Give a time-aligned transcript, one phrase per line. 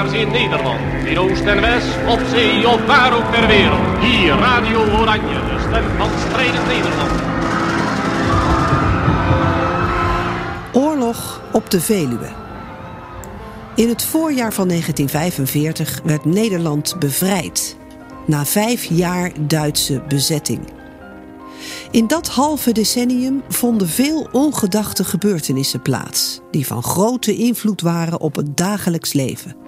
[0.00, 3.98] In Nederland, in Oost en West, op zee of waar ook ter wereld.
[4.00, 7.10] Hier Radio Oranje, de stem van strijdend Nederland.
[10.72, 12.28] Oorlog op de Veluwe.
[13.74, 17.76] In het voorjaar van 1945 werd Nederland bevrijd.
[18.26, 20.60] Na vijf jaar Duitse bezetting.
[21.90, 28.36] In dat halve decennium vonden veel ongedachte gebeurtenissen plaats, die van grote invloed waren op
[28.36, 29.59] het dagelijks leven.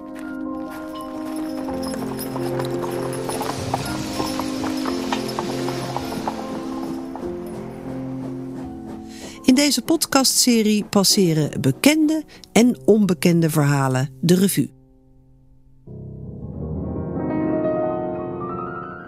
[9.63, 14.71] Deze podcastserie passeren bekende en onbekende verhalen de revue.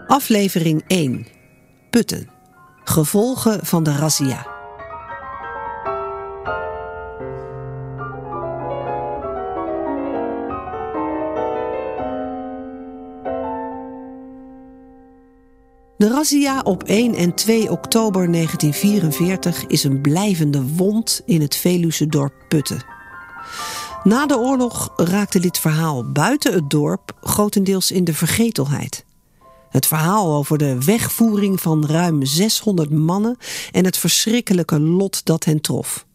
[0.07, 1.27] Aflevering 1.
[1.89, 2.29] Putten.
[2.83, 4.54] Gevolgen van de razzia.
[15.97, 22.07] De razzia op 1 en 2 oktober 1944 is een blijvende wond in het Veluwse
[22.07, 22.85] dorp Putten.
[24.03, 29.05] Na de oorlog raakte dit verhaal buiten het dorp grotendeels in de vergetelheid.
[29.69, 33.37] Het verhaal over de wegvoering van ruim 600 mannen
[33.71, 36.05] en het verschrikkelijke lot dat hen trof.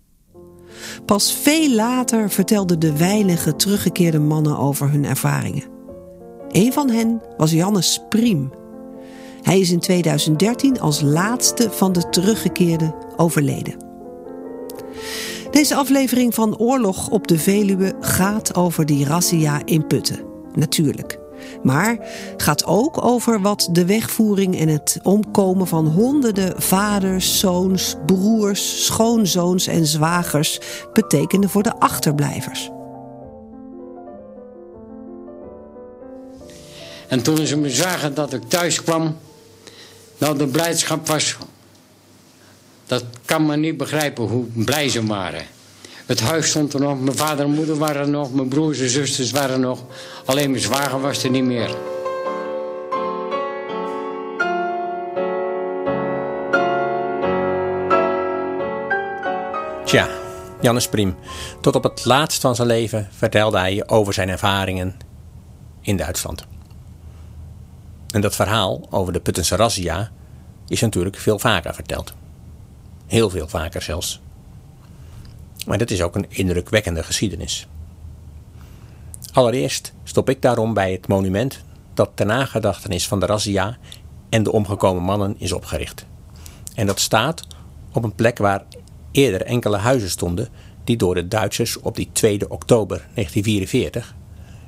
[1.05, 5.65] Pas veel later vertelden de weinige teruggekeerde mannen over hun ervaringen.
[6.49, 8.60] Een van hen was Jannes Priem.
[9.43, 13.89] Hij is in 2013 als laatste van de teruggekeerden overleden.
[15.51, 20.21] Deze aflevering van Oorlog op de Veluwe gaat over die razzia in Putten.
[20.55, 21.19] Natuurlijk.
[21.63, 21.99] Maar
[22.37, 29.67] gaat ook over wat de wegvoering en het omkomen van honderden vaders, zoons, broers, schoonzoons
[29.67, 30.61] en zwagers
[30.93, 32.71] betekende voor de achterblijvers.
[37.09, 39.17] En toen ze me zagen dat ik thuis kwam,
[40.21, 41.37] nou de blijdschap was,
[42.87, 45.45] dat kan me niet begrijpen hoe blij ze waren.
[46.07, 48.89] Het huis stond er nog, mijn vader en moeder waren er nog, mijn broers en
[48.89, 49.85] zusters waren er nog.
[50.25, 51.77] Alleen mijn zwager was er niet meer.
[59.85, 60.09] Tja,
[60.61, 61.17] Jannes Priem.
[61.61, 64.97] Tot op het laatst van zijn leven vertelde hij over zijn ervaringen
[65.81, 66.47] in Duitsland.
[68.13, 70.11] En dat verhaal over de Puttense razzia
[70.69, 72.15] is natuurlijk veel vaker verteld.
[73.07, 74.21] Heel veel vaker zelfs.
[75.67, 77.69] Maar dat is ook een indrukwekkende geschiedenis.
[79.33, 83.79] Allereerst stop ik daarom bij het monument dat ter nagedachtenis van de razzia
[84.29, 86.07] en de omgekomen mannen is opgericht.
[86.75, 87.47] En dat staat
[87.93, 88.65] op een plek waar
[89.11, 90.49] eerder enkele huizen stonden
[90.85, 94.15] die door de Duitsers op die 2 oktober 1944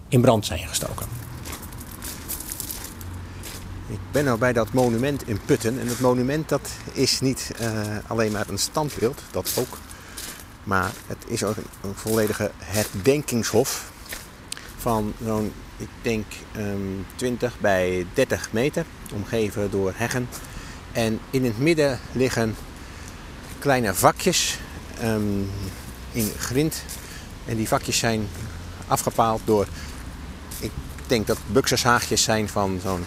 [0.09, 1.22] in brand zijn gestoken.
[3.93, 5.81] Ik ben nou bij dat monument in Putten.
[5.81, 7.69] En het monument dat is niet uh,
[8.07, 9.79] alleen maar een standbeeld, dat ook.
[10.65, 13.93] Maar het is ook een, volledige herdenkingshof
[14.77, 16.25] van zo'n, ik denk,
[16.57, 20.29] um, 20 bij 30 meter, omgeven door heggen.
[20.93, 22.55] En in het midden liggen
[23.59, 24.59] kleine vakjes
[25.03, 25.51] um,
[26.13, 26.83] in grind.
[27.45, 28.29] En die vakjes zijn
[28.87, 29.67] afgepaald door,
[30.61, 30.73] ik
[31.07, 33.05] denk dat buksershaagjes zijn van zo'n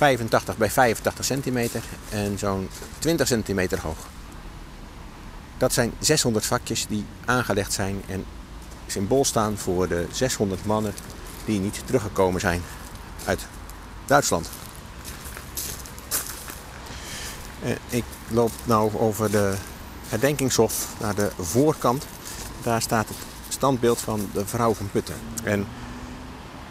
[0.00, 2.68] 85 bij 85 centimeter en zo'n
[2.98, 3.96] 20 centimeter hoog.
[5.58, 8.24] Dat zijn 600 vakjes die aangelegd zijn en
[8.86, 10.92] symbool staan voor de 600 mannen
[11.44, 12.62] die niet teruggekomen zijn
[13.24, 13.46] uit
[14.06, 14.48] Duitsland.
[17.62, 19.54] Eh, ik loop nu over de
[20.08, 22.06] herdenkingshof naar de voorkant.
[22.62, 23.16] Daar staat het
[23.48, 25.16] standbeeld van de vrouw van Putten.
[25.42, 25.66] En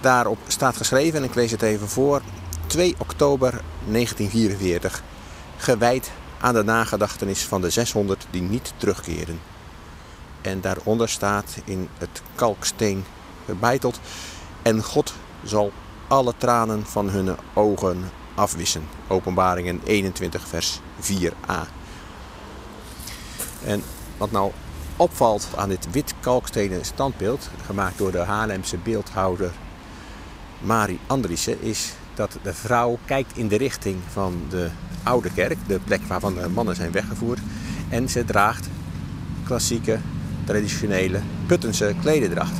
[0.01, 2.21] daarop staat geschreven, en ik lees het even voor,
[2.69, 5.03] 2 oktober 1944,
[5.57, 9.39] gewijd aan de nagedachtenis van de 600 die niet terugkeren.
[10.41, 13.05] En daaronder staat in het kalksteen
[13.45, 13.99] gebeiteld:
[14.61, 15.13] En God
[15.43, 15.71] zal
[16.07, 18.87] alle tranen van hun ogen afwissen.
[19.07, 21.67] Openbaringen 21, vers 4a.
[23.63, 23.83] En
[24.17, 24.51] wat nou
[24.97, 29.51] opvalt aan dit wit kalkstenen standbeeld, gemaakt door de Haarlemse beeldhouder
[30.59, 34.69] Marie Andriessen, is dat de vrouw kijkt in de richting van de
[35.03, 37.39] oude kerk, de plek waarvan de mannen zijn weggevoerd.
[37.89, 38.69] En ze draagt
[39.43, 39.99] klassieke,
[40.43, 42.57] traditionele Puttense klededracht.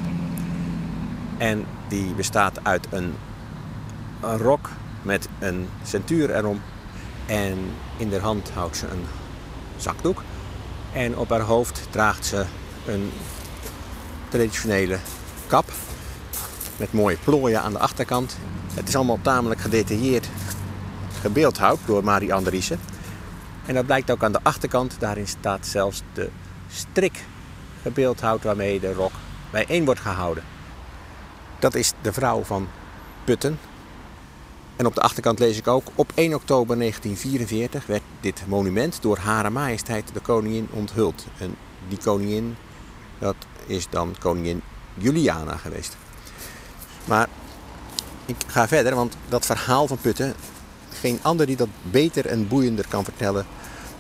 [1.38, 3.14] En die bestaat uit een,
[4.22, 4.70] rok
[5.02, 6.62] met een centuur erom.
[7.26, 7.58] En
[7.98, 9.06] in de hand houdt ze een
[9.78, 10.24] zakdoek.
[10.94, 12.46] En op haar hoofd draagt ze
[12.86, 13.12] een
[14.30, 14.98] traditionele
[15.48, 15.72] kap
[16.78, 18.38] met mooie plooien aan de achterkant.
[18.80, 20.30] Het is allemaal tamelijk gedetailleerd
[21.22, 22.80] gebeeldhouwd door Marie Andriessen.
[23.66, 24.96] En dat blijkt ook aan de achterkant.
[25.00, 26.30] Daarin staat zelfs de
[26.72, 27.24] strik
[27.82, 29.12] gebeeldhouwd waarmee de rok
[29.52, 30.44] bijeen wordt gehouden.
[31.60, 32.68] Dat is de vrouw van
[33.24, 33.60] Putten.
[34.76, 39.18] En op de achterkant lees ik ook: op 1 oktober 1944 werd dit monument door
[39.18, 41.26] Hare Majesteit de Koningin onthuld.
[41.38, 41.56] En
[41.88, 42.56] die koningin,
[43.18, 43.36] dat
[43.66, 44.62] is dan koningin
[44.94, 45.98] Juliana geweest.
[47.06, 47.28] Maar
[48.30, 50.34] ik ga verder, want dat verhaal van Putten,
[51.00, 53.46] geen ander die dat beter en boeiender kan vertellen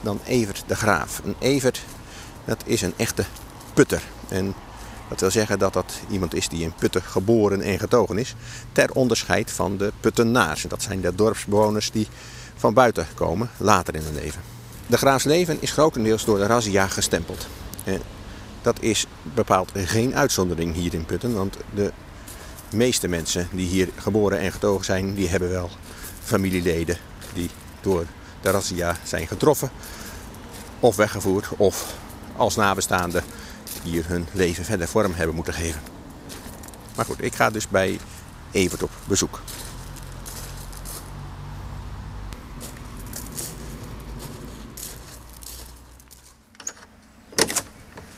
[0.01, 1.21] dan Evert de Graaf.
[1.23, 1.81] Een Evert,
[2.45, 3.23] dat is een echte
[3.73, 4.01] putter.
[4.27, 4.53] En
[5.09, 8.35] dat wil zeggen dat dat iemand is die in Putten geboren en getogen is.
[8.71, 10.65] Ter onderscheid van de Puttenaars.
[10.67, 12.07] Dat zijn de dorpsbewoners die
[12.55, 14.41] van buiten komen, later in hun leven.
[14.87, 17.47] De Graafs leven is grotendeels door de razzia gestempeld.
[17.83, 18.01] En
[18.61, 21.33] dat is bepaald geen uitzondering hier in Putten.
[21.33, 21.91] Want de
[22.73, 25.69] meeste mensen die hier geboren en getogen zijn, die hebben wel
[26.23, 26.97] familieleden
[27.33, 27.49] die
[27.81, 28.05] door
[28.41, 29.71] de razzia zijn getroffen.
[30.79, 31.93] Of weggevoerd of
[32.35, 33.23] als nabestaanden
[33.83, 35.81] hier hun leven verder vorm hebben moeten geven.
[36.95, 37.99] Maar goed, ik ga dus bij
[38.51, 39.41] Evert op bezoek.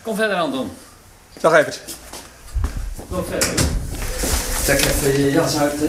[0.02, 0.72] Kom verder, Anton.
[1.42, 1.82] Dag Evert.
[3.10, 3.72] Kom verder.
[4.72, 5.74] Trek even je jas uit.
[5.80, 5.86] Hè.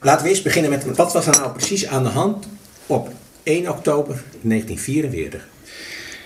[0.00, 2.46] Laten we eerst beginnen met wat was er nou precies aan de hand
[2.86, 3.08] op
[3.42, 5.48] 1 oktober 1944?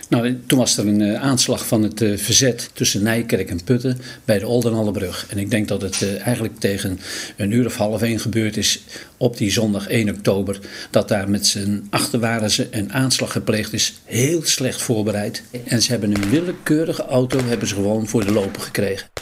[0.08, 3.98] Nou, toen was er een uh, aanslag van het uh, verzet tussen Nijkerk en Putten
[4.24, 5.26] bij de Oldenhallebrug.
[5.28, 7.00] En ik denk dat het uh, eigenlijk tegen
[7.36, 8.84] een uur of half één gebeurd is
[9.16, 10.58] op die zondag 1 oktober.
[10.90, 13.94] Dat daar met z'n achter waren ze een aanslag gepleegd is.
[14.04, 15.42] Heel slecht voorbereid.
[15.64, 19.13] En ze hebben een willekeurige auto hebben ze gewoon voor de lopen gekregen.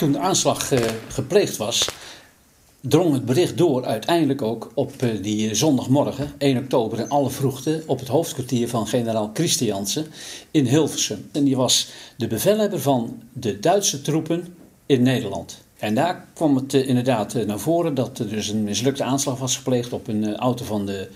[0.00, 0.70] Toen de aanslag
[1.08, 1.88] gepleegd was,
[2.80, 4.92] drong het bericht door uiteindelijk ook op
[5.22, 10.06] die zondagmorgen, 1 oktober, in alle vroegte op het hoofdkwartier van generaal Christiansen
[10.50, 11.28] in Hilversum.
[11.32, 14.54] En die was de bevelhebber van de Duitse troepen
[14.86, 15.60] in Nederland.
[15.78, 19.92] En daar kwam het inderdaad naar voren dat er dus een mislukte aanslag was gepleegd
[19.92, 21.08] op een auto van de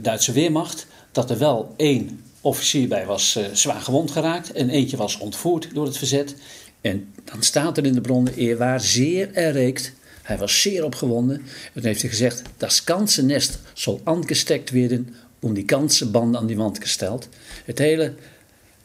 [0.00, 0.86] Duitse Weermacht.
[1.12, 5.68] Dat er wel één officier bij was uh, zwaar gewond geraakt en eentje was ontvoerd
[5.74, 6.34] door het verzet.
[6.82, 9.92] En dan staat er in de bronnen eerwaar zeer erregt
[10.22, 11.42] hij was zeer opgewonden
[11.72, 16.46] en heeft hij gezegd: Das ganze nest zal angestekt worden om die ganse banden aan
[16.46, 17.28] die wand gesteld.
[17.64, 18.14] Het hele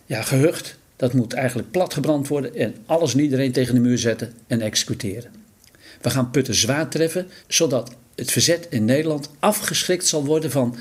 [0.06, 4.34] ja, gehucht, dat moet eigenlijk platgebrand worden en alles en iedereen tegen de muur zetten
[4.48, 5.32] en executeren.
[6.02, 10.76] We gaan Putten zwaar treffen, zodat het verzet in Nederland afgeschrikt zal worden van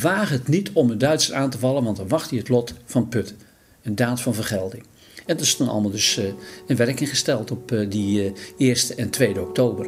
[0.00, 2.74] waag het niet om het Duitsers aan te vallen, want dan wacht hij het lot
[2.84, 3.36] van Putten.
[3.82, 4.84] Een daad van vergelding.
[5.28, 6.24] En dat is toen allemaal dus uh,
[6.66, 9.84] in werking gesteld op uh, die uh, 1 en 2 oktober.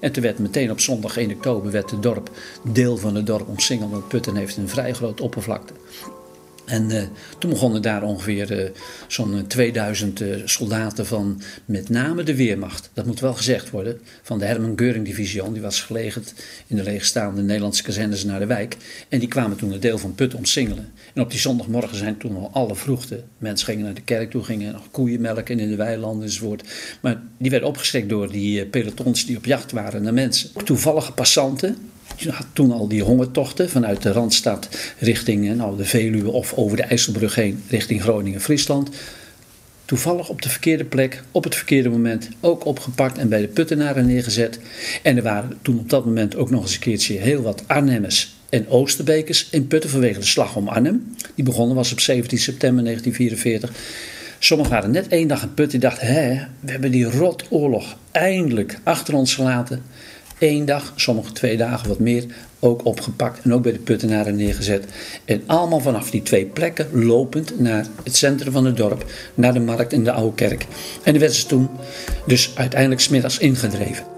[0.00, 2.30] En toen werd meteen op zondag 1 oktober werd het dorp,
[2.72, 3.90] deel van het dorp omsingeld.
[3.90, 5.72] Want Putten heeft een vrij groot oppervlakte.
[6.66, 7.02] En uh,
[7.38, 8.70] toen begonnen daar ongeveer uh,
[9.06, 12.90] zo'n 2000 uh, soldaten van met name de Weermacht.
[12.92, 14.00] Dat moet wel gezegd worden.
[14.22, 15.52] Van de Herman Geuring Division.
[15.52, 16.34] Die was gelegerd
[16.66, 18.76] in de leegstaande Nederlandse kazernes naar de wijk.
[19.08, 20.92] En die kwamen toen het deel van Put omsingelen.
[21.14, 23.22] En op die zondagmorgen zijn toen al alle vroegte.
[23.38, 26.68] Mensen gingen naar de kerk toe, gingen nog koeien melken in de weilanden enzovoort.
[27.00, 30.50] Maar die werden opgeschrikt door die pelotons die op jacht waren naar mensen.
[30.64, 31.76] Toevallige passanten
[32.52, 34.68] toen al die hongertochten vanuit de Randstad
[34.98, 38.88] richting nou, de Veluwe of over de IJsselbrug heen richting Groningen-Friesland.
[39.84, 44.06] Toevallig op de verkeerde plek, op het verkeerde moment, ook opgepakt en bij de Puttenaren
[44.06, 44.58] neergezet.
[45.02, 48.34] En er waren toen op dat moment ook nog eens een keertje heel wat Arnhemmers
[48.48, 51.14] en Oosterbekers in Putten vanwege de slag om Arnhem.
[51.34, 54.04] Die begonnen was op 17 september 1944.
[54.38, 56.06] Sommigen waren net één dag in Putten die dachten,
[56.60, 59.82] we hebben die rotoorlog eindelijk achter ons gelaten
[60.38, 62.24] één dag, sommige twee dagen wat meer,
[62.60, 64.84] ook opgepakt en ook bij de Puttenaren neergezet.
[65.24, 69.60] En allemaal vanaf die twee plekken lopend naar het centrum van het dorp, naar de
[69.60, 70.66] markt en de oude kerk.
[71.02, 71.68] En dan werden ze toen
[72.26, 74.15] dus uiteindelijk smiddags ingedreven.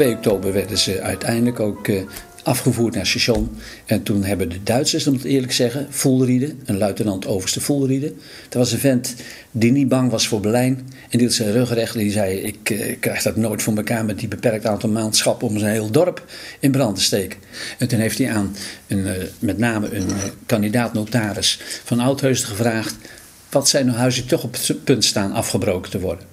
[0.00, 2.02] 2 oktober werden ze uiteindelijk ook uh,
[2.42, 3.56] afgevoerd naar station.
[3.86, 8.12] En toen hebben de Duitsers, moet ik eerlijk zeggen, Voelriede, een luitenant overste Voelriede.
[8.48, 9.14] Dat was een vent
[9.50, 10.88] die niet bang was voor Berlijn.
[11.08, 11.94] En die had zijn rug recht.
[11.94, 15.48] Die zei, ik, eh, ik krijg dat nooit voor elkaar met die beperkt aantal maandschappen
[15.48, 16.24] om zijn heel dorp
[16.60, 17.38] in brand te steken.
[17.78, 20.16] En toen heeft hij aan een, eh, met name een eh,
[20.46, 22.94] kandidaat notaris van Oudheusden gevraagd...
[23.50, 26.24] wat zijn nou huizen toch op het punt staan afgebroken te worden.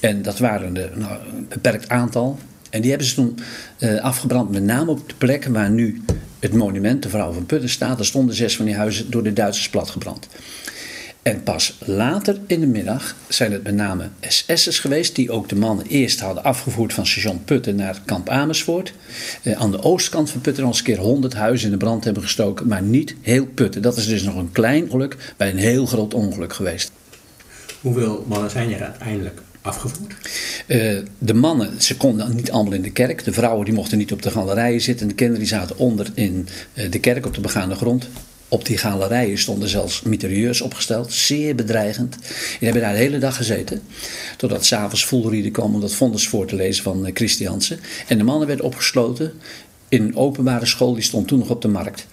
[0.00, 2.38] En dat waren nou, een beperkt aantal.
[2.72, 3.38] En die hebben ze toen
[3.78, 6.02] uh, afgebrand, met name op de plek waar nu
[6.38, 7.98] het monument, de vrouw van Putten, staat.
[7.98, 10.28] Er stonden zes van die huizen door de Duitsers platgebrand.
[11.22, 15.56] En pas later in de middag zijn het met name SS'ers geweest, die ook de
[15.56, 18.92] mannen eerst hadden afgevoerd van station Putten naar kamp Amersfoort.
[19.42, 22.04] Eh, aan de oostkant van Putten nog eens een keer honderd huizen in de brand
[22.04, 23.82] hebben gestoken, maar niet heel Putten.
[23.82, 26.92] Dat is dus nog een klein ongeluk bij een heel groot ongeluk geweest.
[27.80, 30.14] Hoeveel mannen zijn er uiteindelijk afgevoerd?
[30.66, 33.24] Uh, de mannen, ze konden niet allemaal in de kerk.
[33.24, 35.08] De vrouwen die mochten niet op de galerijen zitten.
[35.08, 38.08] De kinderen die zaten onder in uh, de kerk op de begaande grond.
[38.48, 42.16] Op die galerijen stonden zelfs mitrailleurs opgesteld, zeer bedreigend.
[42.20, 43.82] Die hebben daar de hele dag gezeten.
[44.36, 47.80] Totdat s'avonds Voelrieden kwam om dat vonnis voor te lezen van uh, Christiansen.
[48.06, 49.32] En de mannen werden opgesloten
[49.88, 52.06] in een openbare school, die stond toen nog op de markt.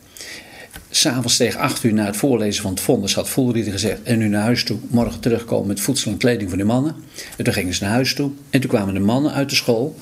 [0.92, 4.04] S'avonds tegen acht uur na het voorlezen van het vonnis had Voelrieder gezegd...
[4.04, 6.96] en nu naar huis toe, morgen terugkomen met voedsel en kleding voor de mannen.
[7.38, 9.96] En toen gingen ze naar huis toe en toen kwamen de mannen uit de school...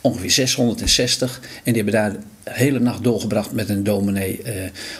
[0.00, 4.54] ongeveer 660 en die hebben daar de hele nacht doorgebracht met een dominee eh,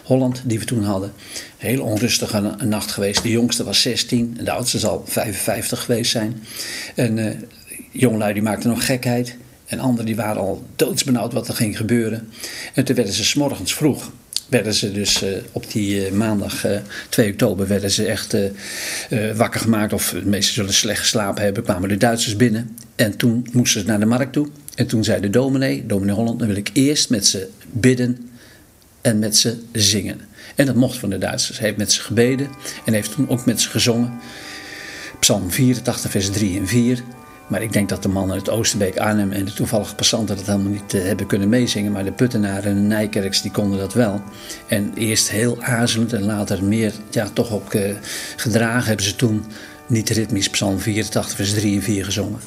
[0.04, 1.12] Holland die we toen hadden.
[1.56, 3.22] Hele onrustige nacht geweest.
[3.22, 6.42] De jongste was 16 en de oudste zal 55 geweest zijn.
[6.94, 7.30] En uh,
[7.90, 9.36] jongelui die maakten nog gekheid...
[9.66, 12.28] En anderen die waren al doodsbenauwd wat er ging gebeuren.
[12.74, 14.10] En toen werden ze s'morgens vroeg
[14.48, 18.36] werden ze dus uh, op die uh, maandag uh, 2 oktober werden ze echt
[19.34, 19.92] wakker gemaakt.
[19.92, 21.62] Of de meesten zullen slecht geslapen hebben.
[21.62, 22.76] Kwamen de Duitsers binnen.
[22.96, 24.48] En toen moesten ze naar de markt toe.
[24.74, 28.30] En toen zei de dominee, dominee Holland, dan wil ik eerst met ze bidden
[29.00, 30.20] en met ze zingen.
[30.54, 31.58] En dat mocht van de Duitsers.
[31.58, 32.48] Hij heeft met ze gebeden
[32.84, 34.18] en heeft toen ook met ze gezongen.
[35.20, 37.02] Psalm 84, vers 3 en 4.
[37.46, 40.72] Maar ik denk dat de mannen uit Oosterbeek, Arnhem en de toevallige passanten dat helemaal
[40.72, 41.92] niet uh, hebben kunnen meezingen.
[41.92, 44.22] Maar de Puttenaren en de Nijkerks die konden dat wel.
[44.66, 47.96] En eerst heel aarzelend en later meer, ja, toch ook uh,
[48.36, 49.44] gedragen hebben ze toen
[49.86, 52.40] niet ritmisch Psalm 84, vers 3 en 4 gezongen.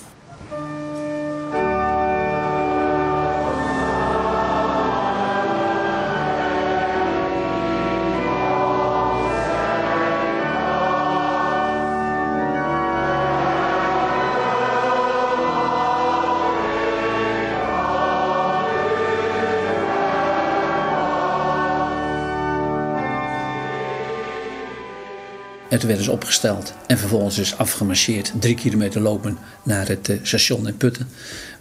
[25.69, 28.31] Toen werden ze opgesteld en vervolgens dus afgemarcheerd.
[28.39, 31.07] Drie kilometer lopen naar het uh, station in Putten.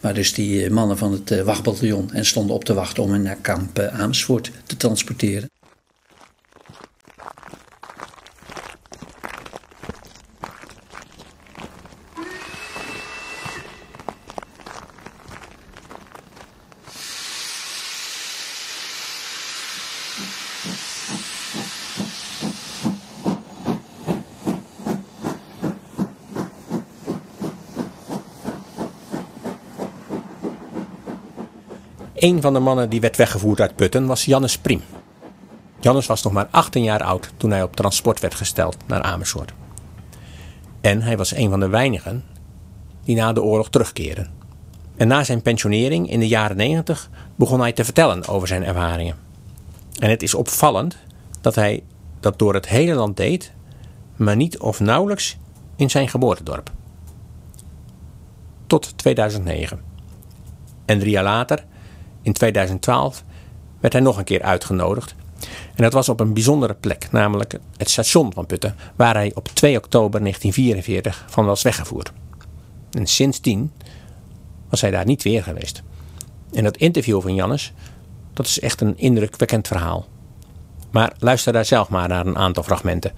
[0.00, 3.12] Waar dus die uh, mannen van het uh, wachtbataljon en stonden op te wachten om
[3.12, 5.48] hen naar kamp Amersfoort te transporteren.
[32.18, 34.82] Een van de mannen die werd weggevoerd uit Putten was Jannes Priem.
[35.80, 39.52] Jannes was nog maar 18 jaar oud toen hij op transport werd gesteld naar Amersfoort.
[40.80, 42.24] En hij was een van de weinigen
[43.04, 44.30] die na de oorlog terugkeren.
[44.96, 49.16] En na zijn pensionering in de jaren 90 begon hij te vertellen over zijn ervaringen.
[49.98, 50.96] En het is opvallend
[51.40, 51.82] dat hij
[52.20, 53.52] dat door het hele land deed,
[54.16, 55.36] maar niet of nauwelijks
[55.76, 56.70] in zijn geboortedorp.
[58.66, 59.80] Tot 2009.
[60.84, 61.64] En drie jaar later
[62.28, 63.24] in 2012
[63.80, 65.14] werd hij nog een keer uitgenodigd.
[65.74, 69.48] En dat was op een bijzondere plek, namelijk het station van Putten, waar hij op
[69.48, 72.12] 2 oktober 1944 van was weggevoerd.
[72.90, 73.72] En sindsdien
[74.68, 75.82] was hij daar niet weer geweest.
[76.52, 77.72] En dat interview van Jannes,
[78.34, 80.06] dat is echt een indrukwekkend verhaal.
[80.90, 83.12] Maar luister daar zelf maar naar een aantal fragmenten.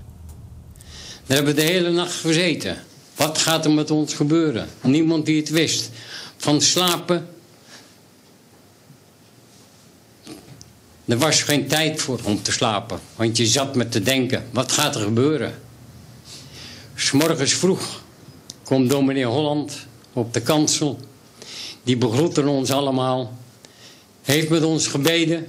[1.26, 2.76] We hebben de hele nacht gezeten.
[3.16, 4.68] Wat gaat er met ons gebeuren?
[4.82, 5.90] Niemand die het wist.
[6.36, 7.26] Van slapen
[11.10, 14.72] Er was geen tijd voor om te slapen, want je zat met te denken, wat
[14.72, 15.54] gaat er gebeuren?
[16.94, 18.02] S'morgens vroeg
[18.64, 19.72] komt dominee Holland
[20.12, 20.98] op de kansel.
[21.82, 23.38] Die begroette ons allemaal.
[24.22, 25.46] Heeft met ons gebeden.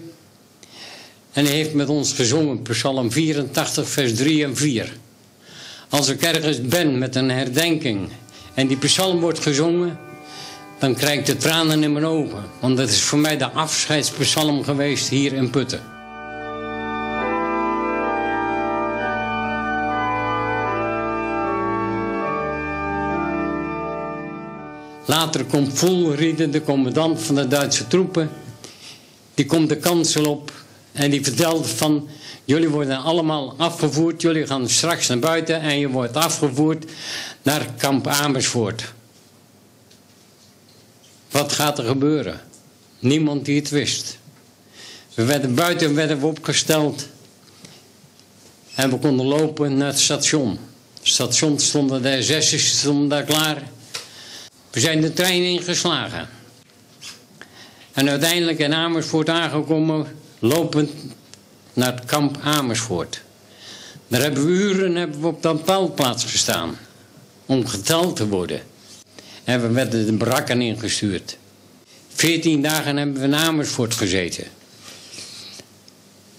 [1.31, 4.97] En heeft met ons gezongen, Psalm 84, vers 3 en 4.
[5.89, 8.09] Als ik ergens ben met een herdenking
[8.53, 9.99] en die psalm wordt gezongen,
[10.81, 12.43] dan krijg ik de tranen in mijn ogen.
[12.59, 15.81] Want dat is voor mij de afscheidspsalm geweest hier in Putten.
[25.05, 28.29] Later komt Voelrieden, de commandant van de Duitse troepen.
[29.33, 30.51] Die komt de kansel op
[30.91, 32.07] en die vertelt van...
[32.45, 35.61] jullie worden allemaal afgevoerd, jullie gaan straks naar buiten...
[35.61, 36.85] en je wordt afgevoerd
[37.41, 38.93] naar kamp Amersfoort.
[41.31, 42.41] Wat gaat er gebeuren?
[42.99, 44.17] Niemand die het wist.
[45.13, 47.07] We werden buiten werden we opgesteld.
[48.75, 50.59] En we konden lopen naar het station.
[50.97, 53.63] Het station stonden de SS'ers stonden daar klaar.
[54.71, 56.29] We zijn de trein ingeslagen.
[57.91, 60.07] En uiteindelijk in Amersfoort aangekomen,
[60.39, 60.91] lopend
[61.73, 63.21] naar het kamp Amersfoort.
[64.07, 66.77] Daar hebben we uren hebben we op dat paalplaats gestaan.
[67.45, 68.61] Om geteld te worden.
[69.43, 71.37] En we werden de barakken ingestuurd.
[72.13, 74.45] Veertien dagen hebben we in Amersfoort gezeten.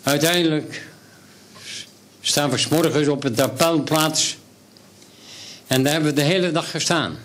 [0.03, 0.87] Uiteindelijk
[2.21, 4.37] staan we s morgens op het appelplaats.
[5.67, 7.17] En daar hebben we de hele dag gestaan.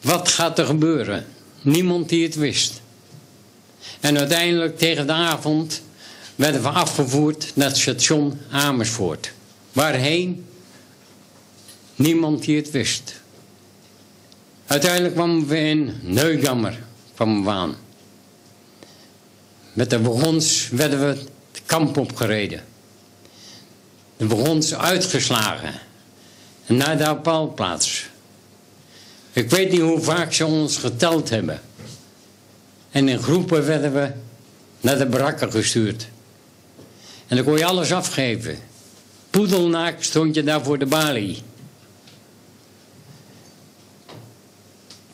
[0.00, 1.26] Wat gaat er gebeuren?
[1.62, 2.80] Niemand die het wist.
[4.00, 5.82] En uiteindelijk tegen de avond
[6.34, 9.32] werden we afgevoerd naar het station Amersfoort.
[9.72, 10.46] Waarheen?
[11.94, 13.20] Niemand die het wist.
[14.66, 16.78] Uiteindelijk kwamen we in Neugammer
[17.14, 17.74] kwamen we.
[19.72, 22.64] Met de wagons werden we het kamp opgereden.
[24.16, 25.74] De wagons uitgeslagen.
[26.66, 28.06] En naar de appelplaats.
[29.32, 31.60] Ik weet niet hoe vaak ze ons geteld hebben.
[32.90, 34.10] En in groepen werden we
[34.80, 36.08] naar de barakken gestuurd.
[37.26, 38.58] En dan kon je alles afgeven.
[39.30, 41.42] Poedelnaak stond je daar voor de balie.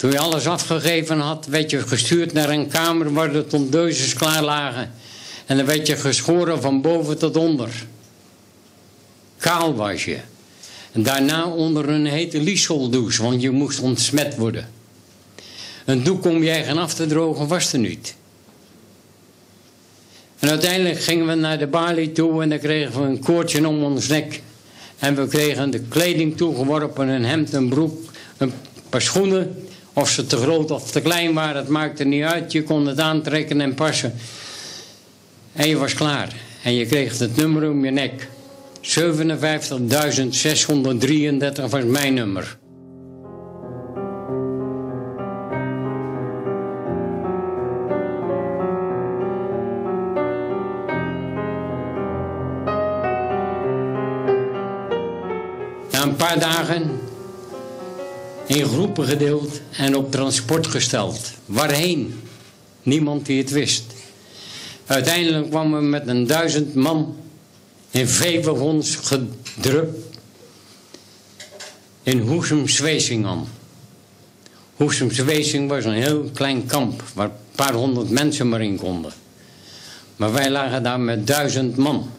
[0.02, 4.42] Toen je alles afgegeven had, werd je gestuurd naar een kamer waar de tondeuses klaar
[4.42, 4.92] lagen.
[5.46, 7.70] En dan werd je geschoren van boven tot onder.
[9.36, 10.18] Kaal was je.
[10.92, 14.68] En daarna onder een hete liesoldouche, want je moest ontsmet worden.
[15.84, 18.14] Een doek om je eigen af te drogen was er niet.
[20.38, 23.82] En uiteindelijk gingen we naar de balie toe en dan kregen we een koordje om
[23.82, 24.42] ons nek.
[24.98, 28.52] En we kregen de kleding toegeworpen, een hemd, een broek, een
[28.88, 29.66] paar schoenen.
[29.92, 32.52] Of ze te groot of te klein waren, het maakte niet uit.
[32.52, 34.14] Je kon het aantrekken en passen.
[35.52, 36.32] En je was klaar.
[36.62, 38.28] En je kreeg het nummer om je nek.
[38.80, 38.90] 57.633
[41.70, 42.56] was mijn nummer.
[55.90, 57.01] Na een paar dagen
[58.46, 61.30] in groepen gedeeld en op transport gesteld.
[61.46, 62.20] Waarheen?
[62.82, 63.84] Niemand die het wist.
[64.86, 67.16] Uiteindelijk kwamen we met een duizend man
[67.90, 69.98] in veewagons gedrukt
[72.02, 73.48] in Hoesem-Zwezing aan.
[74.76, 79.12] Hoesem-Zwezing was een heel klein kamp waar een paar honderd mensen maar in konden.
[80.16, 82.10] Maar wij lagen daar met duizend man.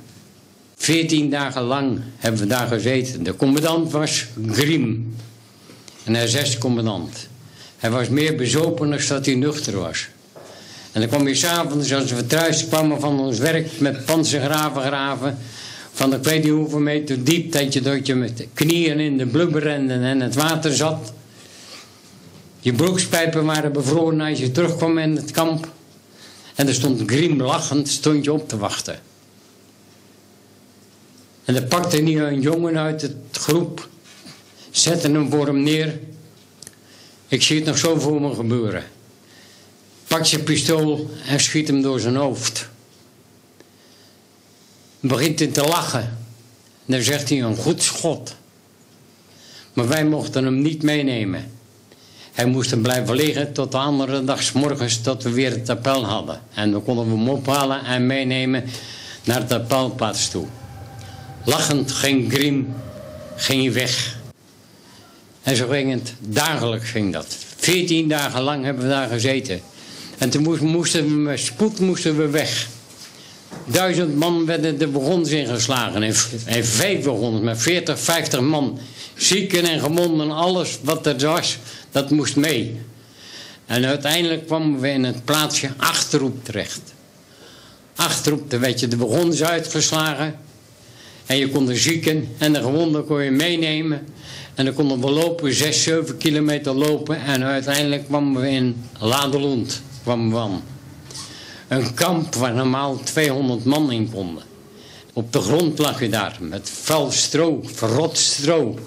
[0.76, 3.24] Veertien dagen lang hebben we daar gezeten.
[3.24, 5.16] De commandant was Grim,
[6.06, 7.28] een SS-commandant.
[7.78, 10.08] Hij was meer bezopen dan dat hij nuchter was.
[10.92, 15.38] En dan kwam je s'avonds, als we thuis kwamen van ons werk met panzergraven graven,
[15.94, 19.26] van ik weet niet hoeveel meter diep, dat je, dat je met knieën in de
[19.26, 21.14] blubber rende en het water zat.
[22.60, 25.72] Je broekspijpen waren bevroren als je terugkwam in het kamp.
[26.56, 29.00] En er stond Grim lachend, stond je op te wachten.
[31.46, 33.90] En er pakte niet een jongen uit het groep,
[34.74, 36.00] zette hem voor hem neer.
[37.28, 38.84] Ik zie het nog zo voor me gebeuren.
[40.08, 42.70] Pak je pistool en schiet hem door zijn hoofd.
[45.00, 46.02] Begint hij te lachen.
[46.86, 48.36] En dan zegt hij een goed schot.
[49.74, 51.52] Maar wij mochten hem niet meenemen.
[52.32, 55.70] Hij moest er blijven liggen tot de andere dag s morgens tot we weer het
[55.70, 56.42] appel hadden.
[56.54, 58.64] En dan konden we hem ophalen en meenemen
[59.24, 60.46] naar de appelplaats toe.
[61.46, 62.76] Lachend ging Grim
[63.36, 64.22] ging weg.
[65.44, 67.38] En zo ging het, dagelijks ging dat.
[67.58, 69.62] Veertien dagen lang hebben we daar gezeten.
[70.18, 72.68] En toen moesten we met spoed moesten we weg.
[73.66, 76.04] Duizend man werden de wagons ingeslagen.
[76.04, 76.14] En,
[76.46, 77.06] en vijf
[77.42, 78.80] met 40, 50 man.
[79.16, 81.58] Zieken en gewonden, alles wat er was,
[81.92, 82.80] dat moest mee.
[83.66, 86.82] En uiteindelijk kwamen we in het plaatsje Achterroep terecht.
[87.96, 90.40] Achterroep, daar werd je de wagons uitgeslagen.
[91.26, 94.08] En je kon de zieken en de gewonden kon je meenemen.
[94.56, 97.22] En dan konden we lopen, 6, 7 kilometer lopen.
[97.22, 99.82] En uiteindelijk kwamen we in Ladelund.
[100.04, 100.64] Kwamen we aan.
[101.68, 104.44] Een kamp waar normaal 200 man in konden.
[105.14, 108.80] Op de grond lag je daar met vuil stro, verrot stro.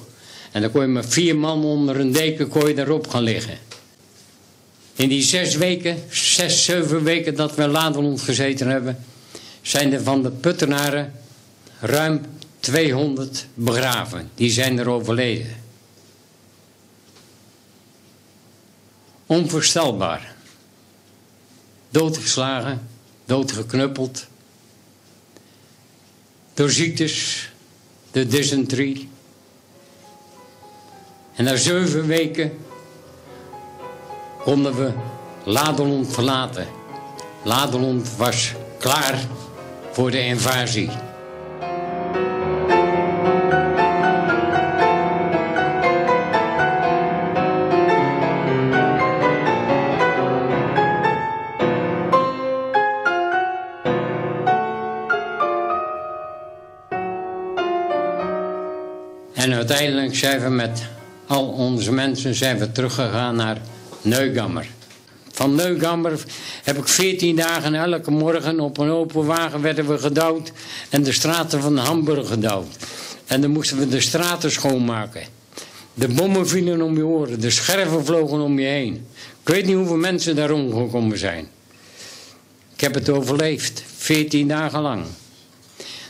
[0.53, 3.59] En dan kon je met vier man onder een deken kon je daarop gaan liggen.
[4.97, 9.05] In die zes weken, zes, zeven weken dat we in Ladelond gezeten hebben,
[9.63, 11.13] zijn er van de Puttenaren
[11.81, 12.21] ruim
[12.67, 14.31] 200 begraven.
[14.35, 15.57] Die zijn er overleden.
[19.27, 20.35] Onvoorstelbaar.
[21.91, 22.89] Doodgeslagen,
[23.25, 24.27] doodgeknuppeld.
[26.55, 27.49] Door ziektes,
[28.11, 29.09] de dysenterie.
[31.35, 32.59] En na zeven weken
[34.43, 34.93] konden we
[35.45, 36.67] Ladelond verlaten.
[37.43, 39.27] Ladelond was klaar
[39.93, 41.06] voor de invasie.
[59.71, 60.83] Uiteindelijk zijn we met
[61.27, 63.61] al onze mensen zijn we teruggegaan naar
[64.03, 64.67] Neugammer.
[65.31, 66.25] Van Neugammer
[66.63, 70.53] heb ik 14 dagen elke morgen op een open wagen werden we gedouwd
[70.89, 72.77] en de straten van Hamburg gedouwd.
[73.27, 75.23] En dan moesten we de straten schoonmaken.
[75.95, 79.07] De bommen vielen om je oren, de scherven vlogen om je heen.
[79.43, 81.49] Ik weet niet hoeveel mensen daar omgekomen zijn.
[82.75, 85.05] Ik heb het overleefd, 14 dagen lang.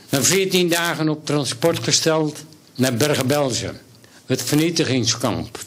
[0.08, 2.44] Na 14 dagen op transport gesteld
[2.76, 3.80] naar Bergen-Belsen,
[4.26, 5.58] het vernietigingskamp.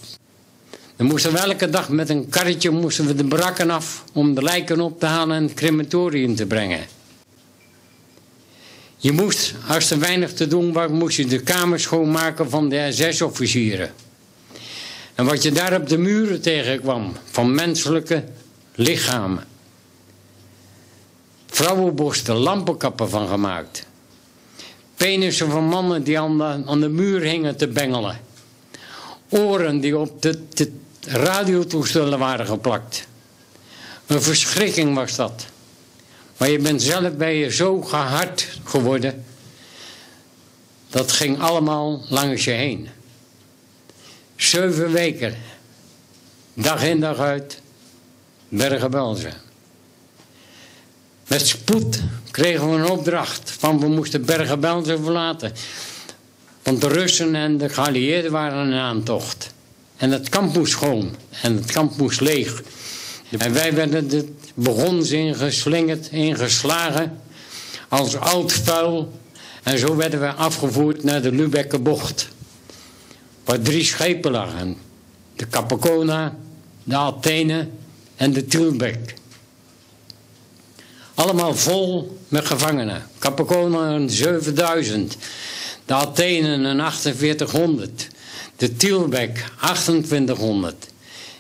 [0.96, 4.44] Dan moesten we elke dag met een karretje moesten we de brakken af om de
[4.44, 6.86] lijken op te halen en het crematorium te brengen.
[8.98, 12.88] Je moest, als er weinig te doen was, moest je de kamers schoonmaken van de
[12.92, 13.94] SS-officieren.
[15.16, 18.24] En wat je daar op de muren tegenkwam, van menselijke
[18.76, 19.48] lichamen.
[21.48, 23.86] Vrouwenborsten, lampenkappen van gemaakt.
[25.00, 28.20] Penissen van mannen die aan de, aan de muur hingen te bengelen.
[29.30, 30.72] Oren die op de,
[31.06, 33.08] radiotoestellen waren geplakt.
[34.08, 35.46] Een verschrikking was dat.
[36.38, 39.26] Maar je bent zelf bij je zo gehard geworden.
[40.90, 42.90] Dat ging allemaal langs je heen.
[44.36, 45.38] Zeven weken.
[46.54, 47.62] Dag in dag uit.
[48.50, 49.49] Bergen-Belsen.
[51.30, 55.52] Met spoed kregen we een opdracht van we moesten Bergen-Belsen verlaten.
[56.64, 59.54] Want de Russen en de geallieerden waren in aantocht.
[59.98, 61.16] En het kamp moest schoon.
[61.42, 62.64] En het kamp moest leeg.
[63.38, 67.22] En wij werden de begons ingeslingerd, ingeslagen.
[67.88, 69.20] Als oud vuil.
[69.64, 72.28] En zo werden we afgevoerd naar de Lübecker bocht.
[73.44, 74.78] Waar drie schepen lagen.
[75.36, 76.38] De Capacona,
[76.84, 77.68] de Athene
[78.16, 79.18] en de Tilbeck.
[81.20, 83.04] Allemaal vol met gevangenen.
[83.18, 85.18] Capacona een 7000.
[85.86, 88.08] De Athenen een 4800.
[88.56, 90.88] De Tielbeck 2800.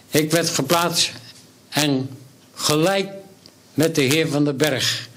[0.09, 1.11] Ik werd geplaatst
[1.69, 2.09] en
[2.53, 3.11] gelijk
[3.73, 5.09] met de heer van den Berg.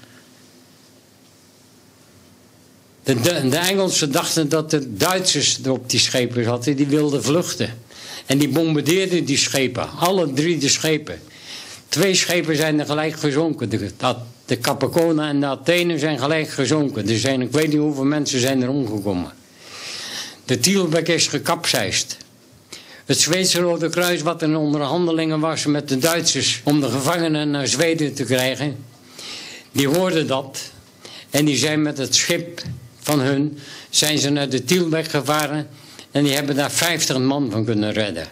[3.03, 7.77] De, de, Engelsen dachten dat de Duitsers op die schepen zaten, die wilden vluchten.
[8.25, 11.21] En die bombardeerden die schepen, alle drie de schepen.
[11.87, 13.93] Twee schepen zijn er gelijk gezonken.
[13.97, 17.09] Dat, de Capacona en de Athene zijn gelijk gezonken.
[17.09, 19.31] Er zijn, ik weet niet hoeveel mensen zijn er omgekomen.
[20.45, 22.17] De Tielbeck is gekapseist.
[23.05, 27.67] Het Zweedse Rode Kruis, wat in onderhandelingen was met de Duitsers om de gevangenen naar
[27.67, 28.77] Zweden te krijgen,
[29.71, 30.71] die hoorden dat
[31.29, 32.61] en die zijn met het schip
[32.99, 33.57] van hun
[33.89, 35.67] zijn ze naar de Tielbeck gevaren
[36.11, 38.27] en die hebben daar 50 man van kunnen redden.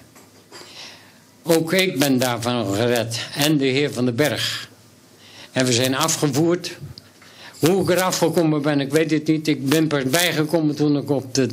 [1.44, 4.70] Ook ik ben daarvan gered en de heer van den Berg.
[5.52, 6.78] En we zijn afgevoerd.
[7.60, 9.48] Hoe ik eraf gekomen ben, ik weet het niet.
[9.48, 11.50] Ik ben pas bijgekomen toen ik op de,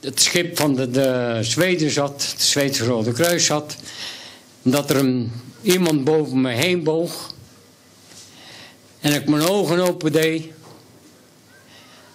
[0.00, 3.76] het schip van de, de Zweden zat, het Zweedse Rode Kruis zat.
[4.62, 7.34] Dat er een, iemand boven me heen boog.
[9.00, 10.46] En ik mijn ogen open deed.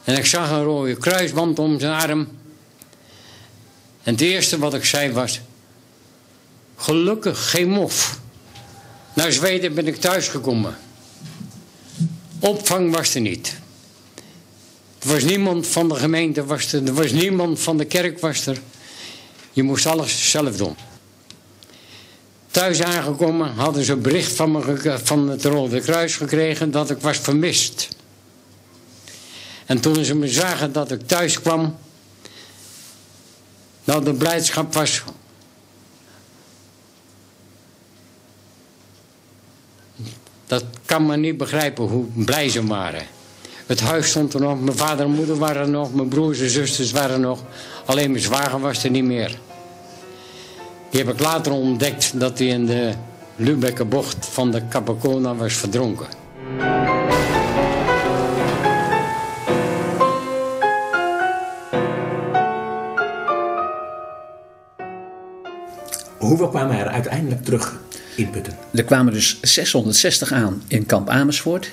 [0.04, 2.28] En ik zag een rode kruisband om zijn arm.
[4.04, 5.42] En het eerste wat ik zei was...
[6.76, 8.20] Gelukkig geen mof.
[9.14, 10.78] Naar Zweden ben ik thuisgekomen.
[12.40, 13.56] Opvang was er niet.
[15.00, 18.62] Er was niemand van de gemeente, was er, was niemand van de kerk was er.
[19.52, 20.76] Je moest alles zelf doen.
[22.52, 27.18] Thuis aangekomen hadden ze bericht van, me, van het Rode Kruis gekregen dat ik was
[27.18, 27.88] vermist.
[29.66, 31.78] En toen ze me zagen dat ik thuis kwam,
[33.84, 35.04] nou de blijdschap was.
[40.46, 43.04] Dat kan me niet begrijpen hoe blij ze waren.
[43.66, 46.50] Het huis stond er nog, mijn vader en moeder waren er nog, mijn broers en
[46.50, 47.40] zusters waren er nog.
[47.86, 49.40] Alleen mijn zwager was er niet meer.
[50.90, 52.94] Die heb ik later ontdekt dat hij in de
[53.36, 56.08] Lübecker bocht van de Capacona was verdronken.
[66.18, 67.82] Hoeveel kwamen er uiteindelijk terug
[68.72, 71.72] Er kwamen dus 660 aan in kamp Amersfoort.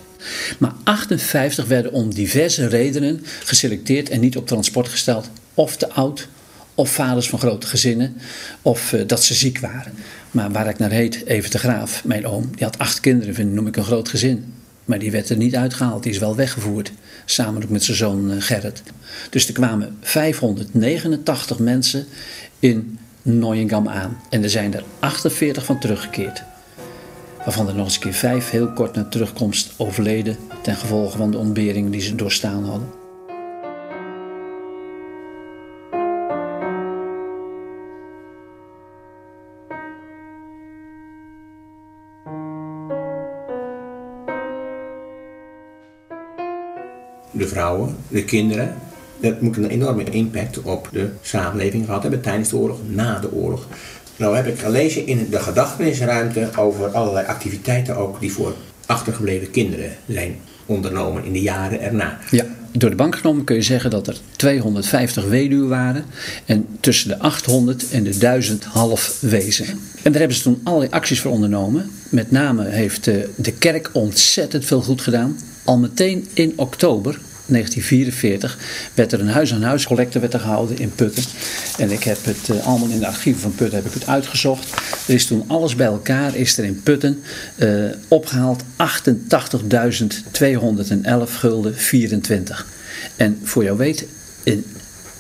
[0.59, 5.31] Maar 58 werden om diverse redenen geselecteerd en niet op transport gesteld.
[5.55, 6.29] Of te oud,
[6.75, 8.17] of vaders van grote gezinnen,
[8.63, 9.93] of uh, dat ze ziek waren.
[10.31, 13.53] Maar waar ik naar heet, Even de Graaf, mijn oom, die had acht kinderen, vind,
[13.53, 14.53] noem ik een groot gezin.
[14.85, 16.93] Maar die werd er niet uitgehaald, die is wel weggevoerd.
[17.25, 18.83] Samen ook met zijn zoon uh, Gerrit.
[19.31, 22.07] Dus er kwamen 589 mensen
[22.59, 24.21] in Neuengamme aan.
[24.31, 26.43] En er zijn er 48 van teruggekeerd.
[27.45, 31.31] Waarvan er nog eens een keer vijf heel kort na terugkomst overleden ten gevolge van
[31.31, 32.89] de ontbering die ze doorstaan hadden.
[47.33, 48.77] De vrouwen, de kinderen,
[49.21, 53.33] dat moet een enorme impact op de samenleving gehad hebben tijdens de oorlog, na de
[53.33, 53.67] oorlog.
[54.17, 58.55] Nou heb ik gelezen in de gedachtenisruimte over allerlei activiteiten ook die voor
[58.87, 62.19] achtergebleven kinderen zijn ondernomen in de jaren erna.
[62.31, 66.05] Ja, door de bank genomen kun je zeggen dat er 250 weduwen waren
[66.47, 69.67] en tussen de 800 en de 1000 half wezen.
[70.03, 71.91] En daar hebben ze toen allerlei acties voor ondernomen.
[72.09, 73.05] Met name heeft
[73.37, 75.39] de kerk ontzettend veel goed gedaan.
[75.65, 77.19] Al meteen in oktober
[77.51, 78.59] 1944
[78.95, 81.25] werd er een huis-aan-huis collecte werd er gehouden in Putten.
[81.79, 84.73] En ik heb het uh, allemaal in de archieven van Putten heb ik het uitgezocht.
[85.07, 87.23] Er is toen alles bij elkaar, is er in Putten
[87.57, 88.67] uh, opgehaald 88.211
[91.25, 92.67] gulden 24.
[93.17, 94.07] En voor jou weet,
[94.43, 94.65] in